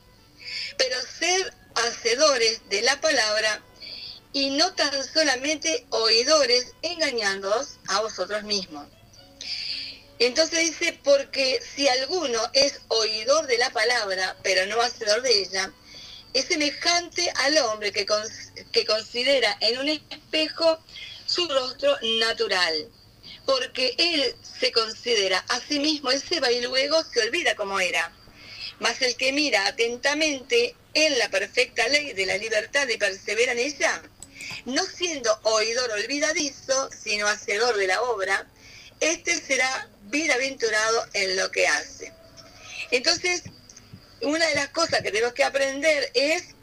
[0.77, 3.61] Pero sed hacedores de la palabra
[4.39, 8.87] y no tan solamente oidores, engañándoos a vosotros mismos.
[10.21, 15.73] Entonces dice, porque si alguno es oidor de la palabra, pero no hacedor de ella,
[16.35, 18.07] es semejante al hombre que,
[18.71, 20.79] que considera en un espejo
[21.27, 22.89] su rostro natural,
[23.45, 27.81] porque él se considera a sí mismo, él se va y luego se olvida cómo
[27.81, 28.13] era.
[28.79, 33.59] Mas el que mira atentamente en la perfecta ley de la libertad y persevera en
[33.59, 34.03] ella,
[34.69, 38.47] no siendo oidor olvidadizo, sino hacedor de la obra,
[39.01, 42.13] este será bienaventurado en lo que hace.
[42.91, 43.43] Entonces,
[44.21, 46.55] una de las cosas que tenemos que aprender es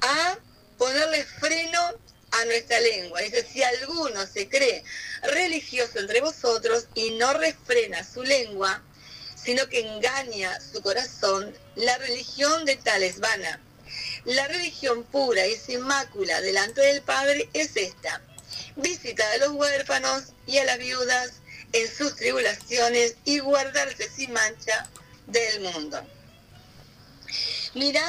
[0.00, 0.38] a
[0.78, 1.80] ponerle freno
[2.32, 3.20] a nuestra lengua.
[3.20, 4.82] Dice, si alguno se cree
[5.22, 8.82] religioso entre vosotros y no refrena su lengua,
[9.36, 13.60] sino que engaña su corazón, la religión de tal es vana.
[14.24, 18.22] La religión pura y sin mácula delante del Padre es esta.
[18.76, 21.32] Visitar a los huérfanos y a las viudas
[21.72, 24.88] en sus tribulaciones y guardarse sin mancha
[25.26, 26.00] del mundo.
[27.74, 28.02] Mira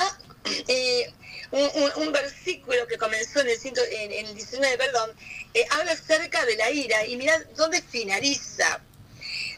[0.67, 1.11] eh,
[1.51, 5.11] un, versículo que comenzó en el, 19, perdón,
[5.53, 8.81] eh, habla acerca de la ira y mira dónde finaliza.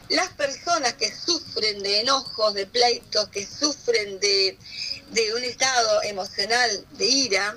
[0.08, 4.58] Las personas que sufren de enojos, de pleitos, que sufren de,
[5.10, 7.56] de un estado emocional de ira,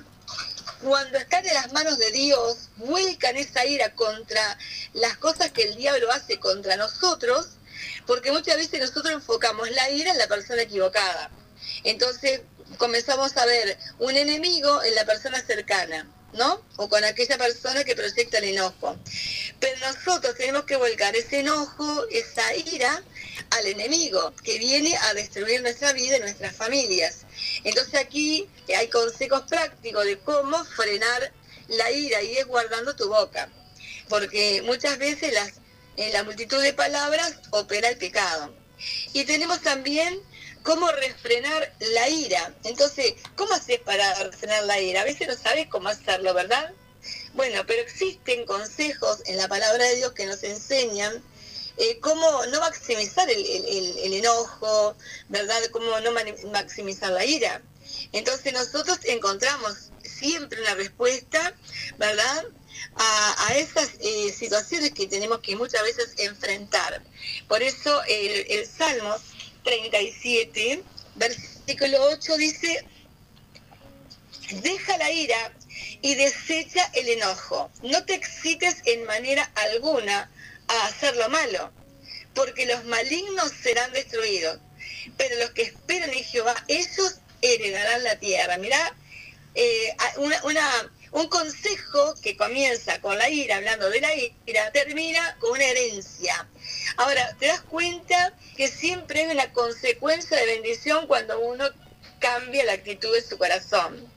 [0.82, 4.58] cuando están en las manos de Dios, vuelcan esa ira contra
[4.94, 7.50] las cosas que el diablo hace contra nosotros,
[8.06, 11.30] porque muchas veces nosotros enfocamos la ira en la persona equivocada.
[11.84, 12.40] Entonces
[12.78, 16.60] comenzamos a ver un enemigo en la persona cercana, ¿no?
[16.76, 18.96] O con aquella persona que proyecta el enojo.
[19.60, 23.02] Pero nosotros tenemos que volcar ese enojo, esa ira
[23.50, 27.26] al enemigo que viene a destruir nuestra vida y nuestras familias.
[27.64, 31.32] Entonces aquí hay consejos prácticos de cómo frenar
[31.68, 33.48] la ira y es guardando tu boca.
[34.08, 35.52] Porque muchas veces las,
[35.96, 38.54] en la multitud de palabras opera el pecado.
[39.12, 40.20] Y tenemos también
[40.62, 42.54] cómo refrenar la ira.
[42.64, 45.02] Entonces, ¿cómo haces para refrenar la ira?
[45.02, 46.72] A veces no sabes cómo hacerlo, ¿verdad?
[47.34, 51.22] Bueno, pero existen consejos en la palabra de Dios que nos enseñan
[51.76, 54.96] eh, cómo no maximizar el, enojo,
[55.28, 55.60] ¿verdad?
[55.70, 56.10] Cómo no
[56.50, 57.62] maximizar la ira.
[58.12, 61.54] Entonces nosotros encontramos siempre una respuesta,
[61.98, 62.44] ¿verdad?
[62.96, 67.02] A, esas eh, situaciones que tenemos que muchas veces enfrentar.
[67.48, 69.14] Por eso el, el Salmo
[69.64, 70.82] 37,
[71.14, 72.84] versículo 8 dice,
[74.62, 75.52] deja la ira
[76.02, 77.70] y desecha el enojo.
[77.82, 80.30] No te excites en manera alguna
[80.72, 81.72] a hacer lo malo,
[82.34, 84.58] porque los malignos serán destruidos,
[85.16, 88.56] pero los que esperan en Jehová, ellos heredarán la tierra.
[88.58, 88.94] Mirá,
[89.54, 95.52] eh, una, un consejo que comienza con la ira, hablando de la ira, termina con
[95.52, 96.48] una herencia.
[96.96, 101.68] Ahora, te das cuenta que siempre hay una consecuencia de bendición cuando uno
[102.18, 104.11] cambia la actitud de su corazón.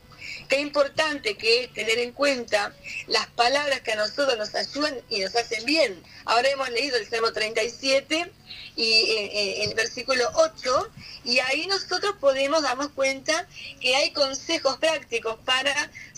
[0.47, 2.73] Qué importante que es tener en cuenta
[3.08, 6.03] las palabras que a nosotros nos ayudan y nos hacen bien.
[6.25, 8.31] Ahora hemos leído el Salmo 37
[8.75, 10.91] y eh, eh, el versículo 8
[11.23, 13.47] y ahí nosotros podemos darnos cuenta
[13.79, 15.73] que hay consejos prácticos para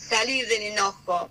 [0.07, 1.29] salir del enojo.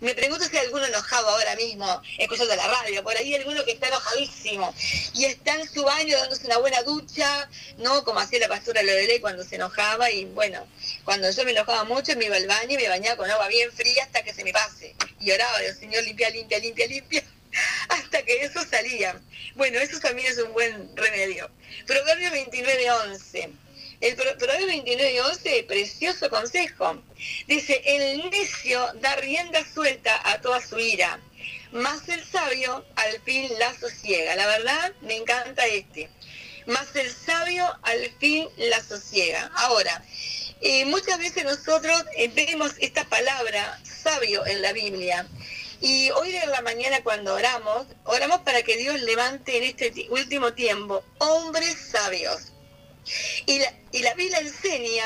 [0.00, 3.72] Me pregunto si hay alguno enojado ahora mismo, escuchando la radio, por ahí alguno que
[3.72, 4.74] está enojadísimo
[5.14, 8.04] y está en su baño dándose una buena ducha, ¿no?
[8.04, 10.66] Como hacía la pastora Lorelei cuando se enojaba y bueno,
[11.04, 13.72] cuando yo me enojaba mucho me iba al baño y me bañaba con agua bien
[13.72, 14.94] fría hasta que se me pase.
[15.20, 17.24] Y oraba, Dios Señor, limpia, limpia, limpia, limpia
[17.88, 19.20] hasta que eso salía.
[19.54, 21.50] Bueno, eso también es un buen remedio.
[21.86, 23.50] Proverbio 29, 11.
[24.00, 27.02] El Proverbio 29 y 11, precioso consejo.
[27.48, 31.18] Dice, el necio da rienda suelta a toda su ira,
[31.72, 34.36] más el sabio al fin la sosiega.
[34.36, 36.08] La verdad, me encanta este.
[36.66, 39.50] Más el sabio al fin la sosiega.
[39.56, 40.04] Ahora,
[40.60, 45.26] eh, muchas veces nosotros eh, vemos esta palabra sabio en la Biblia.
[45.80, 50.52] Y hoy de la mañana cuando oramos, oramos para que Dios levante en este último
[50.52, 52.52] tiempo hombres sabios
[53.46, 55.04] y la, y la Biblia enseña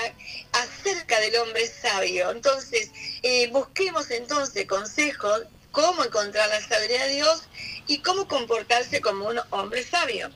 [0.53, 2.31] acerca del hombre sabio.
[2.31, 2.91] Entonces,
[3.23, 7.43] eh, busquemos entonces consejos, cómo encontrar la sabiduría de Dios
[7.87, 10.31] y cómo comportarse como un hombre sabio.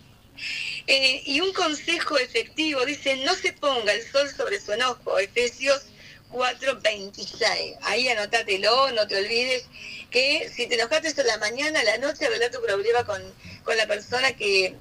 [0.87, 5.83] Eh, y un consejo efectivo dice, no se ponga el sol sobre su enojo, Efesios
[6.31, 7.79] 4:26.
[7.83, 9.65] Ahí anótatelo, no te olvides
[10.11, 13.23] que si te enojaste en la mañana, a la noche, arregla tu problema con,
[13.65, 14.75] con la persona que,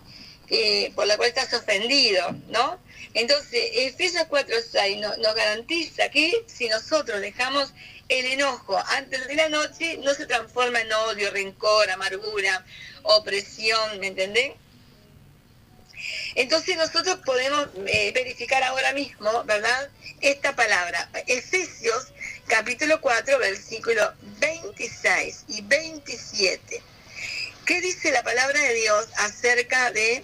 [0.96, 2.80] por la cual estás ofendido, ¿no?
[3.14, 7.74] Entonces, Efesios 4.6 nos, nos garantiza que si nosotros dejamos
[8.10, 12.66] el enojo antes de la noche, no se transforma en odio, rencor, amargura,
[13.04, 14.54] opresión, ¿me entendés?
[16.36, 19.90] Entonces nosotros podemos eh, verificar ahora mismo, ¿verdad?
[20.22, 22.08] Esta palabra, Efesios
[22.48, 26.82] capítulo 4, versículo 26 y 27.
[27.66, 30.24] ¿Qué dice la palabra de Dios acerca de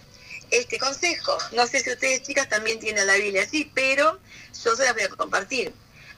[0.52, 1.38] este consejo.
[1.54, 4.20] No sé si ustedes chicas también tienen la Biblia así, pero
[4.64, 5.74] yo se las voy a compartir.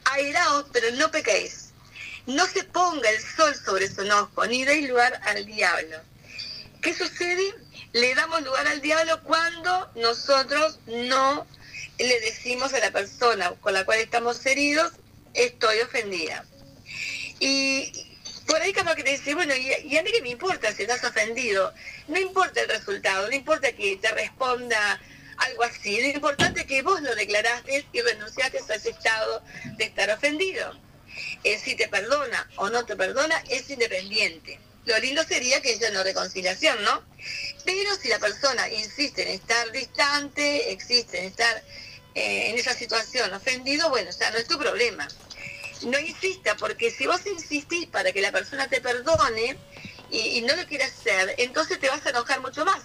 [0.06, 1.70] Airaos, pero no pequéis.
[2.26, 5.98] No se ponga el sol sobre su enojo, ni deis lugar al diablo.
[6.82, 7.54] ¿Qué sucede?
[7.94, 11.46] Le damos lugar al diablo cuando nosotros no
[12.00, 14.92] le decimos a la persona con la cual estamos heridos,
[15.34, 16.46] estoy ofendida.
[17.40, 18.03] Y
[18.46, 21.04] por ahí capaz que te dice, bueno, ¿y, a mí qué me importa si estás
[21.04, 21.74] ofendido?
[22.08, 25.00] No importa el resultado, no importa que te responda
[25.38, 29.44] algo así, lo importante es que vos lo declaraste y renunciaste a ese estado
[29.78, 30.80] de estar ofendido.
[31.44, 34.60] Eh, si te perdona o no te perdona, es independiente.
[34.86, 37.04] Lo lindo sería que haya una reconciliación, ¿no?
[37.66, 41.64] Pero si la persona insiste en estar distante, existe en estar
[42.16, 45.08] eh, en esa situación ofendido, bueno, ya no es tu problema
[45.86, 49.58] no insista, porque si vos insistís para que la persona te perdone
[50.10, 52.82] y, no lo quiere hacer, entonces te vas a enojar mucho más.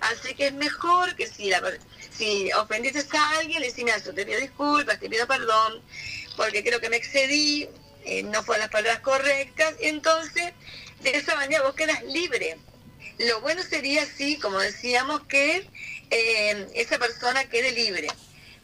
[0.00, 1.62] Así que es mejor que si, la,
[2.10, 5.82] si ofendiste a alguien, le decís, yo te pido disculpas, te pido perdón,
[6.36, 7.68] porque creo que me excedí,
[8.04, 10.52] eh, no fueron las palabras correctas, entonces
[11.02, 12.58] de esa manera vos quedas libre.
[13.18, 15.68] Lo bueno sería, sí, como decíamos, que
[16.10, 18.08] eh, esa persona quede libre.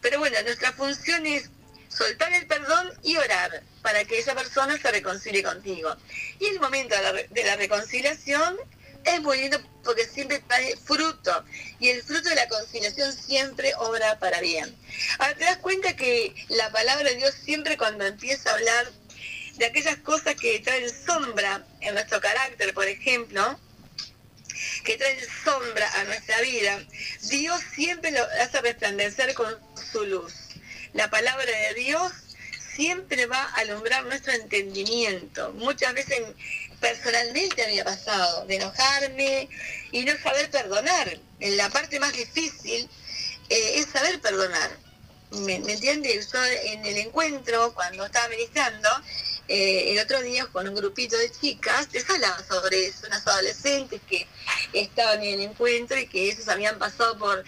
[0.01, 1.51] Pero bueno, nuestra función es
[1.99, 5.95] soltar el perdón y orar para que esa persona se reconcilie contigo.
[6.39, 6.95] Y el momento
[7.33, 8.57] de la, reconciliación
[9.05, 11.45] es muy lindo porque siempre trae fruto
[11.81, 14.75] y el fruto de la conciliación siempre obra para bien.
[15.19, 18.93] Ahora te das cuenta que la palabra de Dios siempre cuando empieza a hablar
[19.57, 23.59] de aquellas cosas que traen sombra en nuestro carácter, por ejemplo,
[24.85, 26.79] que traen sombra a nuestra vida,
[27.23, 29.57] Dios siempre lo hace resplandecer con
[29.91, 30.48] su luz
[30.93, 32.13] la palabra de Dios
[32.75, 35.53] siempre va a alumbrar nuestro entendimiento.
[35.55, 36.23] Muchas veces
[36.81, 39.49] personalmente me ha pasado de enojarme
[39.91, 41.19] y no saber perdonar.
[41.41, 42.89] En la parte más difícil
[43.51, 44.71] eh, es saber perdonar.
[45.31, 46.31] ¿Me, entiendes?
[46.33, 48.89] Yo en el encuentro, cuando estaba ministrando,
[49.49, 54.01] eh, el otro día con un grupito de chicas, les hablaba sobre eso, unas adolescentes
[54.09, 54.27] que
[54.73, 57.45] estaban en el encuentro y que esos habían pasado por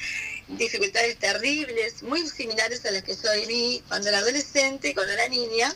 [0.56, 5.74] dificultades terribles, muy similares a las que yo viví cuando era adolescente, cuando era niña.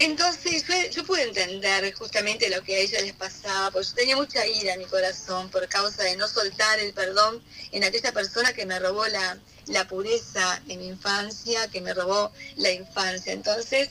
[0.00, 4.46] Entonces yo, pude entender justamente lo que a ella les pasaba, porque yo tenía mucha
[4.46, 7.42] ira en mi corazón por causa de no soltar el perdón
[7.72, 12.32] en aquella persona que me robó la, la pureza en mi infancia, que me robó
[12.56, 13.32] la infancia.
[13.32, 13.88] Entonces,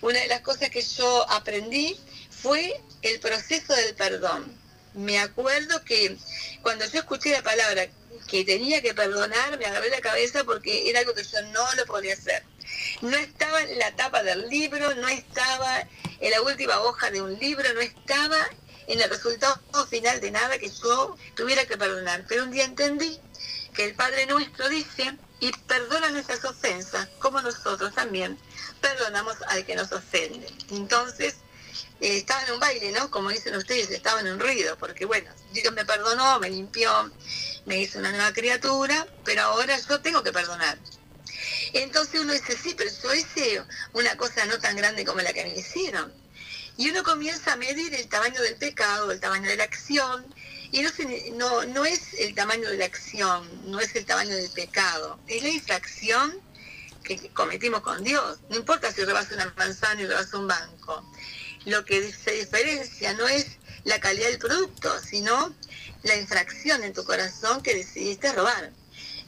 [0.00, 1.98] una de las cosas que yo aprendí
[2.30, 4.56] fue el proceso del perdón.
[4.94, 6.16] Me acuerdo que
[6.62, 7.88] cuando yo escuché la palabra
[8.26, 11.86] que tenía que perdonar, me agarré la cabeza porque era algo que yo no lo
[11.86, 12.42] podía hacer.
[13.02, 15.86] No estaba en la tapa del libro, no estaba
[16.20, 18.48] en la última hoja de un libro, no estaba
[18.86, 19.58] en el resultado
[19.88, 22.24] final de nada que yo tuviera que perdonar.
[22.28, 23.20] Pero un día entendí
[23.74, 28.38] que el Padre nuestro dice, y perdona nuestras ofensas, como nosotros también
[28.80, 30.48] perdonamos al que nos ofende.
[30.70, 31.36] Entonces,
[32.00, 33.10] eh, estaba en un baile, ¿no?
[33.10, 37.10] Como dicen ustedes, estaba en un ruido, porque bueno, Dios me perdonó, me limpió,
[37.68, 40.78] me hizo una nueva criatura, pero ahora yo tengo que perdonar.
[41.74, 43.62] Entonces uno dice, sí, pero yo hice
[43.92, 46.12] una cosa no tan grande como la que me hicieron.
[46.78, 50.24] Y uno comienza a medir el tamaño del pecado, el tamaño de la acción,
[50.70, 50.82] y
[51.32, 55.48] no, es el tamaño de la acción, no es el tamaño del pecado, es la
[55.48, 56.40] infracción
[57.02, 58.38] que cometimos con Dios.
[58.48, 61.10] No importa si rebasa una manzana y rebasa un banco.
[61.64, 63.46] Lo que se diferencia no es
[63.84, 65.54] la calidad del producto, sino
[66.02, 68.70] la infracción en tu corazón que decidiste robar.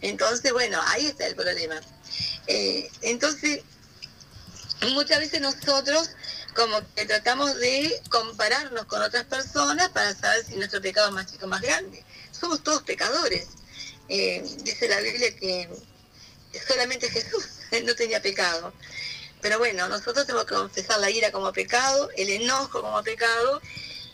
[0.01, 1.81] Entonces, bueno, ahí está el problema.
[2.47, 3.62] Eh, entonces,
[4.93, 6.11] muchas veces nosotros
[6.55, 11.31] como que tratamos de compararnos con otras personas para saber si nuestro pecado es más
[11.31, 12.05] chico o más grande.
[12.33, 13.49] Somos todos pecadores.
[14.09, 15.68] Eh, dice la Biblia que
[16.66, 17.45] solamente Jesús
[17.85, 18.73] no tenía pecado.
[19.41, 23.61] Pero bueno, nosotros tenemos que confesar la ira como pecado, el enojo como pecado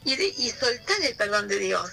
[0.05, 1.91] y, y soltar el perdón de Dios.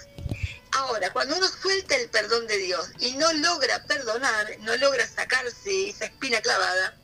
[0.74, 5.88] Ahora, cuando uno suelta el perdón de Dios y no logra perdonar, no logra sacarse
[5.88, 6.96] esa espina clavada,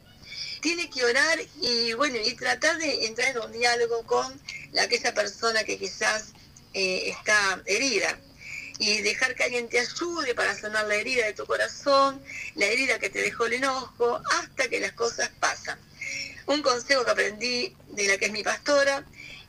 [0.60, 4.40] tiene que orar y bueno, y tratar de entrar en un diálogo con
[4.76, 6.32] aquella persona que quizás
[6.74, 8.18] eh, está herida
[8.80, 12.20] y dejar que alguien te ayude para sanar la herida de tu corazón,
[12.56, 15.78] la herida que te dejó el enojo, hasta que las cosas pasan.
[16.46, 19.04] Un consejo que aprendí de la que es mi pastora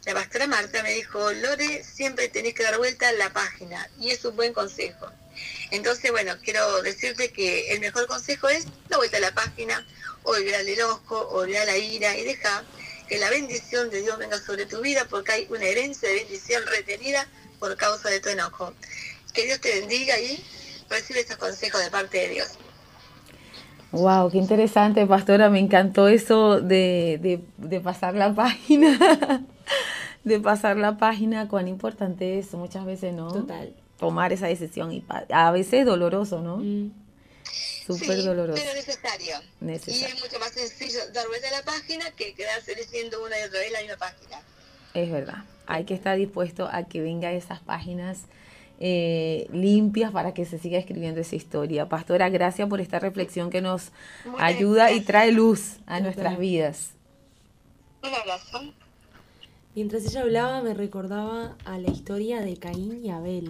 [0.05, 4.09] la pastora Marta me dijo, Lore, siempre tenés que dar vuelta a la página y
[4.09, 5.07] es un buen consejo.
[5.69, 9.85] Entonces, bueno, quiero decirte que el mejor consejo es dar vuelta a la página,
[10.23, 12.63] olvidar el enojo, olvidar la ira y deja
[13.07, 16.63] que la bendición de Dios venga sobre tu vida porque hay una herencia de bendición
[16.65, 17.27] retenida
[17.59, 18.73] por causa de tu enojo.
[19.33, 20.43] Que Dios te bendiga y
[20.89, 22.57] recibe estos consejos de parte de Dios.
[23.91, 25.49] Wow, qué interesante, pastora.
[25.49, 29.45] Me encantó eso de, de pasar la página.
[30.23, 33.31] de pasar la página, cuán importante es muchas veces, ¿no?
[33.31, 33.73] Total.
[33.97, 36.57] Tomar esa decisión y a veces doloroso, ¿no?
[36.57, 36.91] Mm.
[37.85, 38.61] Súper doloroso.
[38.61, 39.35] Pero necesario.
[39.59, 40.01] necesario.
[40.01, 43.43] Y es mucho más sencillo dar vuelta a la página que quedarse leyendo una y
[43.43, 44.41] otra vez la misma página.
[44.93, 45.43] Es verdad.
[45.67, 48.25] Hay que estar dispuesto a que venga esas páginas
[48.79, 51.87] eh, limpias para que se siga escribiendo esa historia.
[51.87, 53.91] Pastora, gracias por esta reflexión que nos
[54.39, 56.91] ayuda y trae luz a nuestras vidas.
[58.03, 58.73] Un abrazo.
[59.73, 63.47] Mientras ella hablaba me recordaba a la historia de Caín y Abel,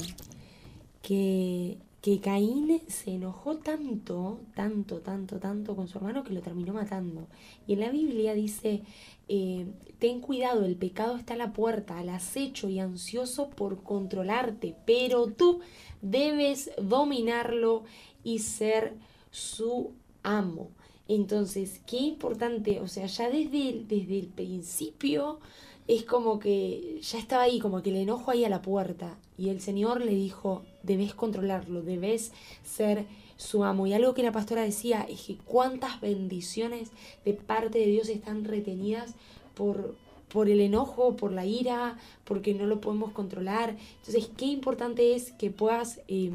[1.01, 6.73] que, que Caín se enojó tanto, tanto, tanto, tanto con su hermano que lo terminó
[6.73, 7.27] matando.
[7.65, 8.83] Y en la Biblia dice,
[9.29, 9.65] eh,
[9.97, 15.25] ten cuidado, el pecado está a la puerta, al acecho y ansioso por controlarte, pero
[15.25, 15.61] tú
[16.03, 17.83] debes dominarlo
[18.23, 18.93] y ser
[19.31, 20.69] su amo.
[21.07, 25.39] Entonces, qué importante, o sea, ya desde desde el principio
[25.87, 29.17] es como que ya estaba ahí, como que el enojo ahí a la puerta.
[29.37, 32.31] Y el Señor le dijo, debes controlarlo, debes
[32.63, 33.05] ser
[33.37, 33.87] su amo.
[33.87, 36.91] Y algo que la pastora decía es que cuántas bendiciones
[37.25, 39.15] de parte de Dios están retenidas
[39.55, 39.95] por,
[40.31, 43.75] por el enojo, por la ira, porque no lo podemos controlar.
[43.97, 46.01] Entonces, qué importante es que puedas...
[46.07, 46.31] Eh,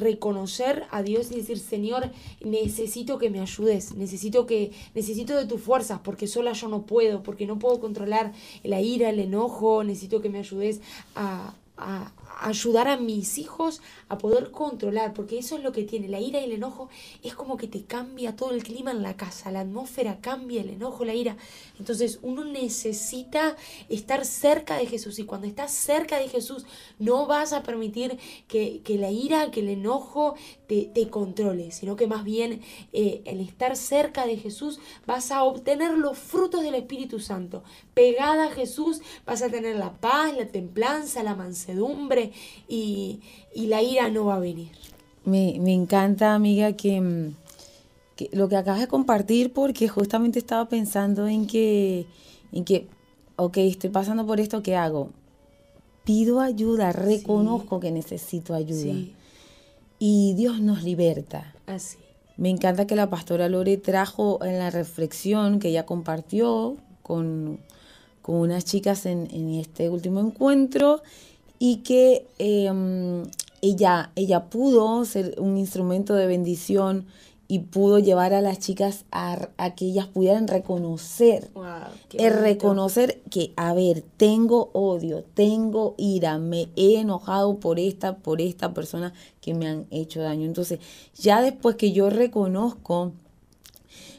[0.00, 2.10] reconocer a Dios y decir, Señor,
[2.44, 7.22] necesito que me ayudes, necesito que necesito de tus fuerzas porque sola yo no puedo,
[7.22, 8.32] porque no puedo controlar
[8.62, 10.80] la ira, el enojo, necesito que me ayudes
[11.14, 16.08] a, a, ayudar a mis hijos a poder controlar, porque eso es lo que tiene,
[16.08, 16.88] la ira y el enojo
[17.22, 20.70] es como que te cambia todo el clima en la casa, la atmósfera cambia, el
[20.70, 21.36] enojo, la ira.
[21.78, 23.56] Entonces uno necesita
[23.88, 26.64] estar cerca de Jesús y cuando estás cerca de Jesús
[26.98, 28.18] no vas a permitir
[28.48, 30.34] que, la ira, que el enojo
[30.70, 32.60] te, te controle, sino que más bien
[32.92, 37.64] eh, el estar cerca de Jesús vas a obtener los frutos del Espíritu Santo.
[37.92, 42.30] Pegada a Jesús vas a tener la paz, la templanza, la mansedumbre,
[42.68, 43.18] y,
[43.56, 44.70] la ira no va a venir.
[45.24, 47.32] Me, encanta, amiga, que,
[48.30, 52.06] lo que acabas de compartir, porque justamente estaba pensando en que,
[52.52, 52.86] en que
[53.34, 55.10] ok, estoy pasando por esto, ¿qué hago?
[56.04, 58.94] Pido ayuda, reconozco que necesito ayuda.
[60.00, 61.54] Y Dios nos liberta.
[61.66, 61.98] Así.
[62.40, 67.60] Me encanta que la pastora Lore trajo en la reflexión que ella compartió con,
[68.22, 71.02] con unas chicas en, en, este último encuentro
[71.58, 73.24] y que em,
[73.60, 77.04] ella, ella pudo ser un instrumento de bendición
[77.50, 81.50] y pudo llevar a las chicas a, que ellas pudieran reconocer,
[82.12, 88.40] el reconocer que, a ver, tengo odio, tengo ira, me he enojado por esta, por
[88.40, 90.46] esta persona que me han hecho daño.
[90.46, 90.78] Entonces,
[91.16, 93.14] ya después que yo reconozco,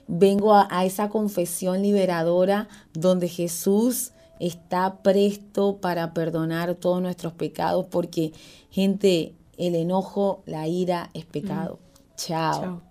[0.10, 4.12] vengo a, a esa confesión liberadora donde Jesús
[4.42, 8.34] está presto para perdonar todos nuestros pecados, porque,
[8.72, 11.76] gente, el enojo, la ira es pecado.
[11.76, 12.16] Mm.
[12.18, 12.91] Chao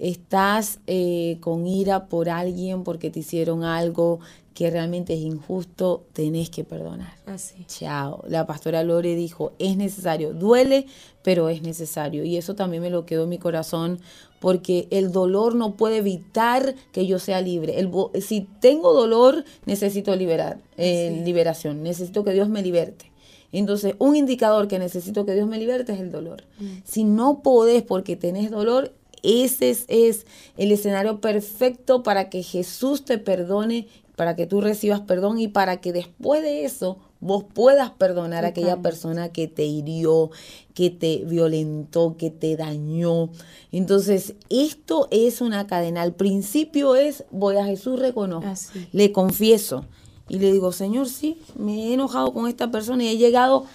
[0.00, 4.20] estás eh, con ira por alguien porque te hicieron algo
[4.54, 7.14] que realmente es injusto, tenés que perdonar.
[7.26, 7.64] Así.
[7.66, 8.22] Chao.
[8.28, 10.86] La pastora Lore dijo, es necesario, duele,
[11.22, 12.24] pero es necesario.
[12.24, 14.00] Y eso también me lo quedó en mi corazón
[14.40, 17.78] porque el dolor no puede evitar que yo sea libre.
[17.78, 17.90] El,
[18.20, 23.10] si tengo dolor, necesito liberar, eh, liberación, necesito que Dios me liberte.
[23.52, 26.44] Entonces, un indicador que necesito que Dios me liberte es el dolor.
[26.58, 26.66] Mm.
[26.84, 28.92] Si no podés porque tenés dolor,
[29.22, 35.38] ese es, el escenario perfecto para que Jesús te perdone, para que tú recibas perdón
[35.38, 40.30] y para que después de eso vos puedas perdonar a aquella persona que te hirió,
[40.74, 43.30] que te violentó, que te dañó.
[43.72, 46.02] Entonces, esto es una cadena.
[46.02, 48.48] Al principio es, voy a Jesús, reconozco,
[48.92, 49.84] le confieso
[50.28, 53.66] y le digo, Señor, sí, me he enojado con esta persona y he llegado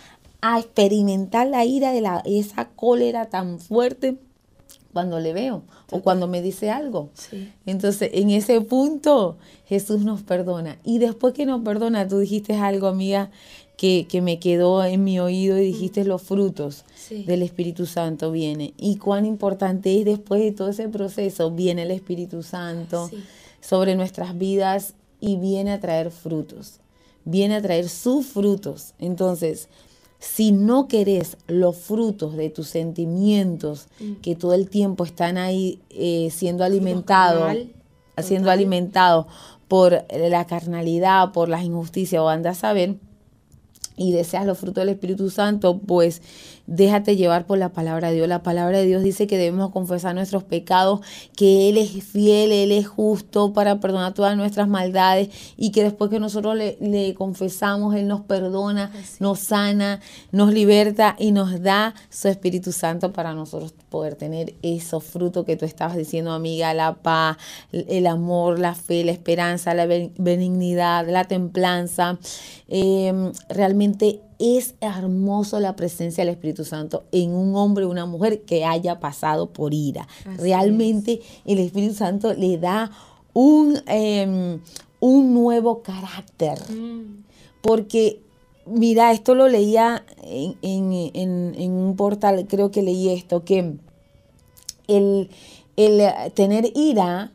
[0.41, 4.17] a experimentar la ira de la, esa cólera tan fuerte
[4.95, 7.09] cuando le veo o cuando me dice algo.
[7.65, 9.35] Entonces, en ese punto,
[9.65, 10.79] Jesús nos perdona.
[10.85, 13.29] Y después que nos perdona, tú dijiste algo, amiga,
[13.75, 18.73] que, que me quedó en mi oído y dijiste los frutos del Espíritu Santo viene.
[18.77, 23.11] Y cuán importante es después de todo ese proceso, viene el Espíritu Santo
[23.59, 26.79] sobre nuestras vidas y viene a traer frutos.
[27.25, 28.93] Viene a traer sus frutos.
[28.97, 29.67] Entonces,
[30.20, 34.13] si no querés los frutos de tus sentimientos mm.
[34.22, 37.57] que todo el tiempo están ahí eh, siendo alimentados,
[38.18, 39.28] siendo alimentados
[39.68, 42.95] por la carnalidad, por las injusticias o andas a ver,
[43.97, 46.22] y deseas los frutos del Espíritu Santo, pues
[46.68, 48.28] déjate llevar por la palabra de Dios.
[48.28, 51.01] La palabra de Dios dice que debemos confesar nuestros pecados,
[51.36, 56.09] que Él es fiel, Él es justo para perdonar todas nuestras maldades y que después
[56.09, 60.01] que nosotros le, confesamos, Él nos perdona, nos sana,
[60.32, 65.55] nos liberta y nos da su Espíritu Santo para nosotros poder tener esos frutos que
[65.55, 67.38] tú estabas diciendo, amiga, la paz,
[67.72, 72.18] el amor, la fe, la esperanza, la benignidad, la templanza.
[72.68, 78.41] Em, realmente es hermoso la presencia del Espíritu Santo en un hombre o una mujer
[78.41, 80.07] que haya pasado por ira.
[80.38, 82.91] Realmente el Espíritu Santo le da
[83.33, 84.59] un, em,
[84.99, 86.59] un nuevo carácter.
[86.71, 87.23] Mm.
[87.61, 88.21] Porque,
[88.65, 93.75] mira, esto lo leía en, en, un portal, creo que leí esto, que
[94.88, 95.29] el,
[95.75, 97.31] el tener ira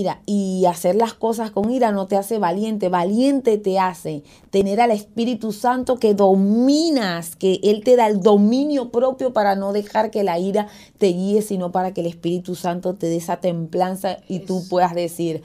[0.00, 0.20] ira.
[0.26, 4.90] Y hacer las cosas con ira no te hace valiente, valiente te hace tener al
[4.90, 10.24] Espíritu Santo que dominas, que Él te da el dominio propio para no dejar que
[10.24, 10.68] la ira
[10.98, 14.94] te guíe, sino para que el Espíritu Santo te dé esa templanza y tú puedas
[14.94, 15.42] decir,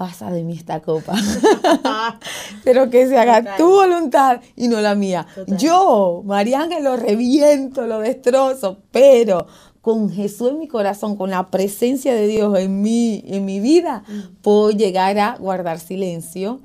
[0.00, 1.14] pasa de mí esta copa,
[2.64, 5.26] pero que se haga tu voluntad y no la mía.
[5.46, 9.46] Yo, María Ángel, lo reviento, lo destrozo, pero
[9.80, 14.04] con Jesús en mi corazón, con la presencia de Dios en mi, en mi vida,
[14.06, 14.42] mm.
[14.42, 16.60] puedo llegar a guardar silencio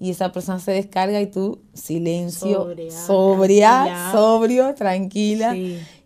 [0.00, 5.56] y esa persona se descarga y tú silencio, sobria, sobrio, tranquila.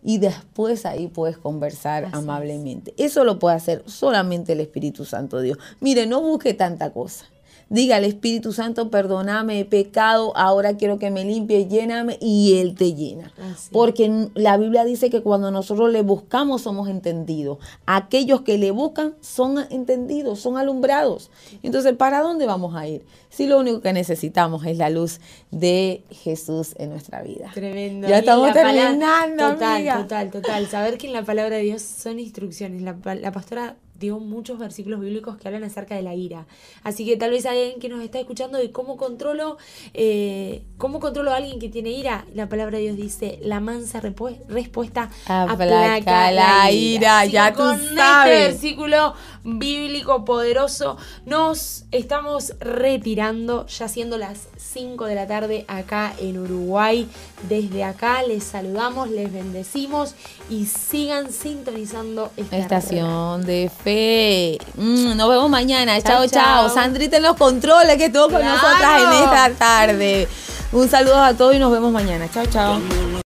[0.04, 2.92] Y después ahí puedes conversar amablemente.
[2.96, 5.58] Eso lo puede hacer solamente el Espíritu Santo Dios.
[5.80, 7.26] Mire, no busque tanta cosa.
[7.72, 12.74] Diga al Espíritu Santo, perdóname, he pecado, ahora quiero que me limpie, lléname y Él
[12.74, 13.32] te llena.
[13.72, 17.56] Porque la Biblia dice que cuando nosotros le buscamos somos entendidos.
[17.86, 21.30] Aquellos que le buscan son entendidos, son alumbrados.
[21.62, 23.06] Entonces, ¿para dónde vamos a ir?
[23.30, 25.18] Si lo único que necesitamos es la luz
[25.50, 27.52] de Jesús en nuestra vida.
[27.54, 28.06] Tremendo.
[28.06, 29.52] Ya estamos terminando.
[29.52, 30.66] Total, total, total.
[30.66, 32.82] Saber que en la palabra de Dios son instrucciones.
[32.82, 36.46] La, la pastora dio muchos versículos bíblicos que hablan acerca de la ira.
[36.82, 39.56] Así que tal vez alguien que nos está escuchando de cómo controlo,
[39.94, 42.26] eh, cómo controlo a alguien que tiene ira.
[42.34, 47.24] La palabra de Dios dice, la mansa respuesta aplaca, la ira.
[47.24, 48.32] ya tú con sabes.
[48.34, 49.14] este versículo
[49.44, 50.96] bíblico poderoso.
[51.26, 57.08] Nos estamos retirando, ya siendo las 5 de la tarde acá en Uruguay.
[57.48, 60.14] Desde acá les saludamos, les bendecimos
[60.48, 64.58] y sigan sintonizando esta estación de fe.
[64.76, 66.00] Mm, nos vemos mañana.
[66.00, 66.68] Chao, chao.
[66.68, 70.28] Sandrita en los controles que estuvo con nosotras en esta tarde.
[70.72, 72.28] Un saludo a todos y nos vemos mañana.
[72.32, 73.12] Chao, chao.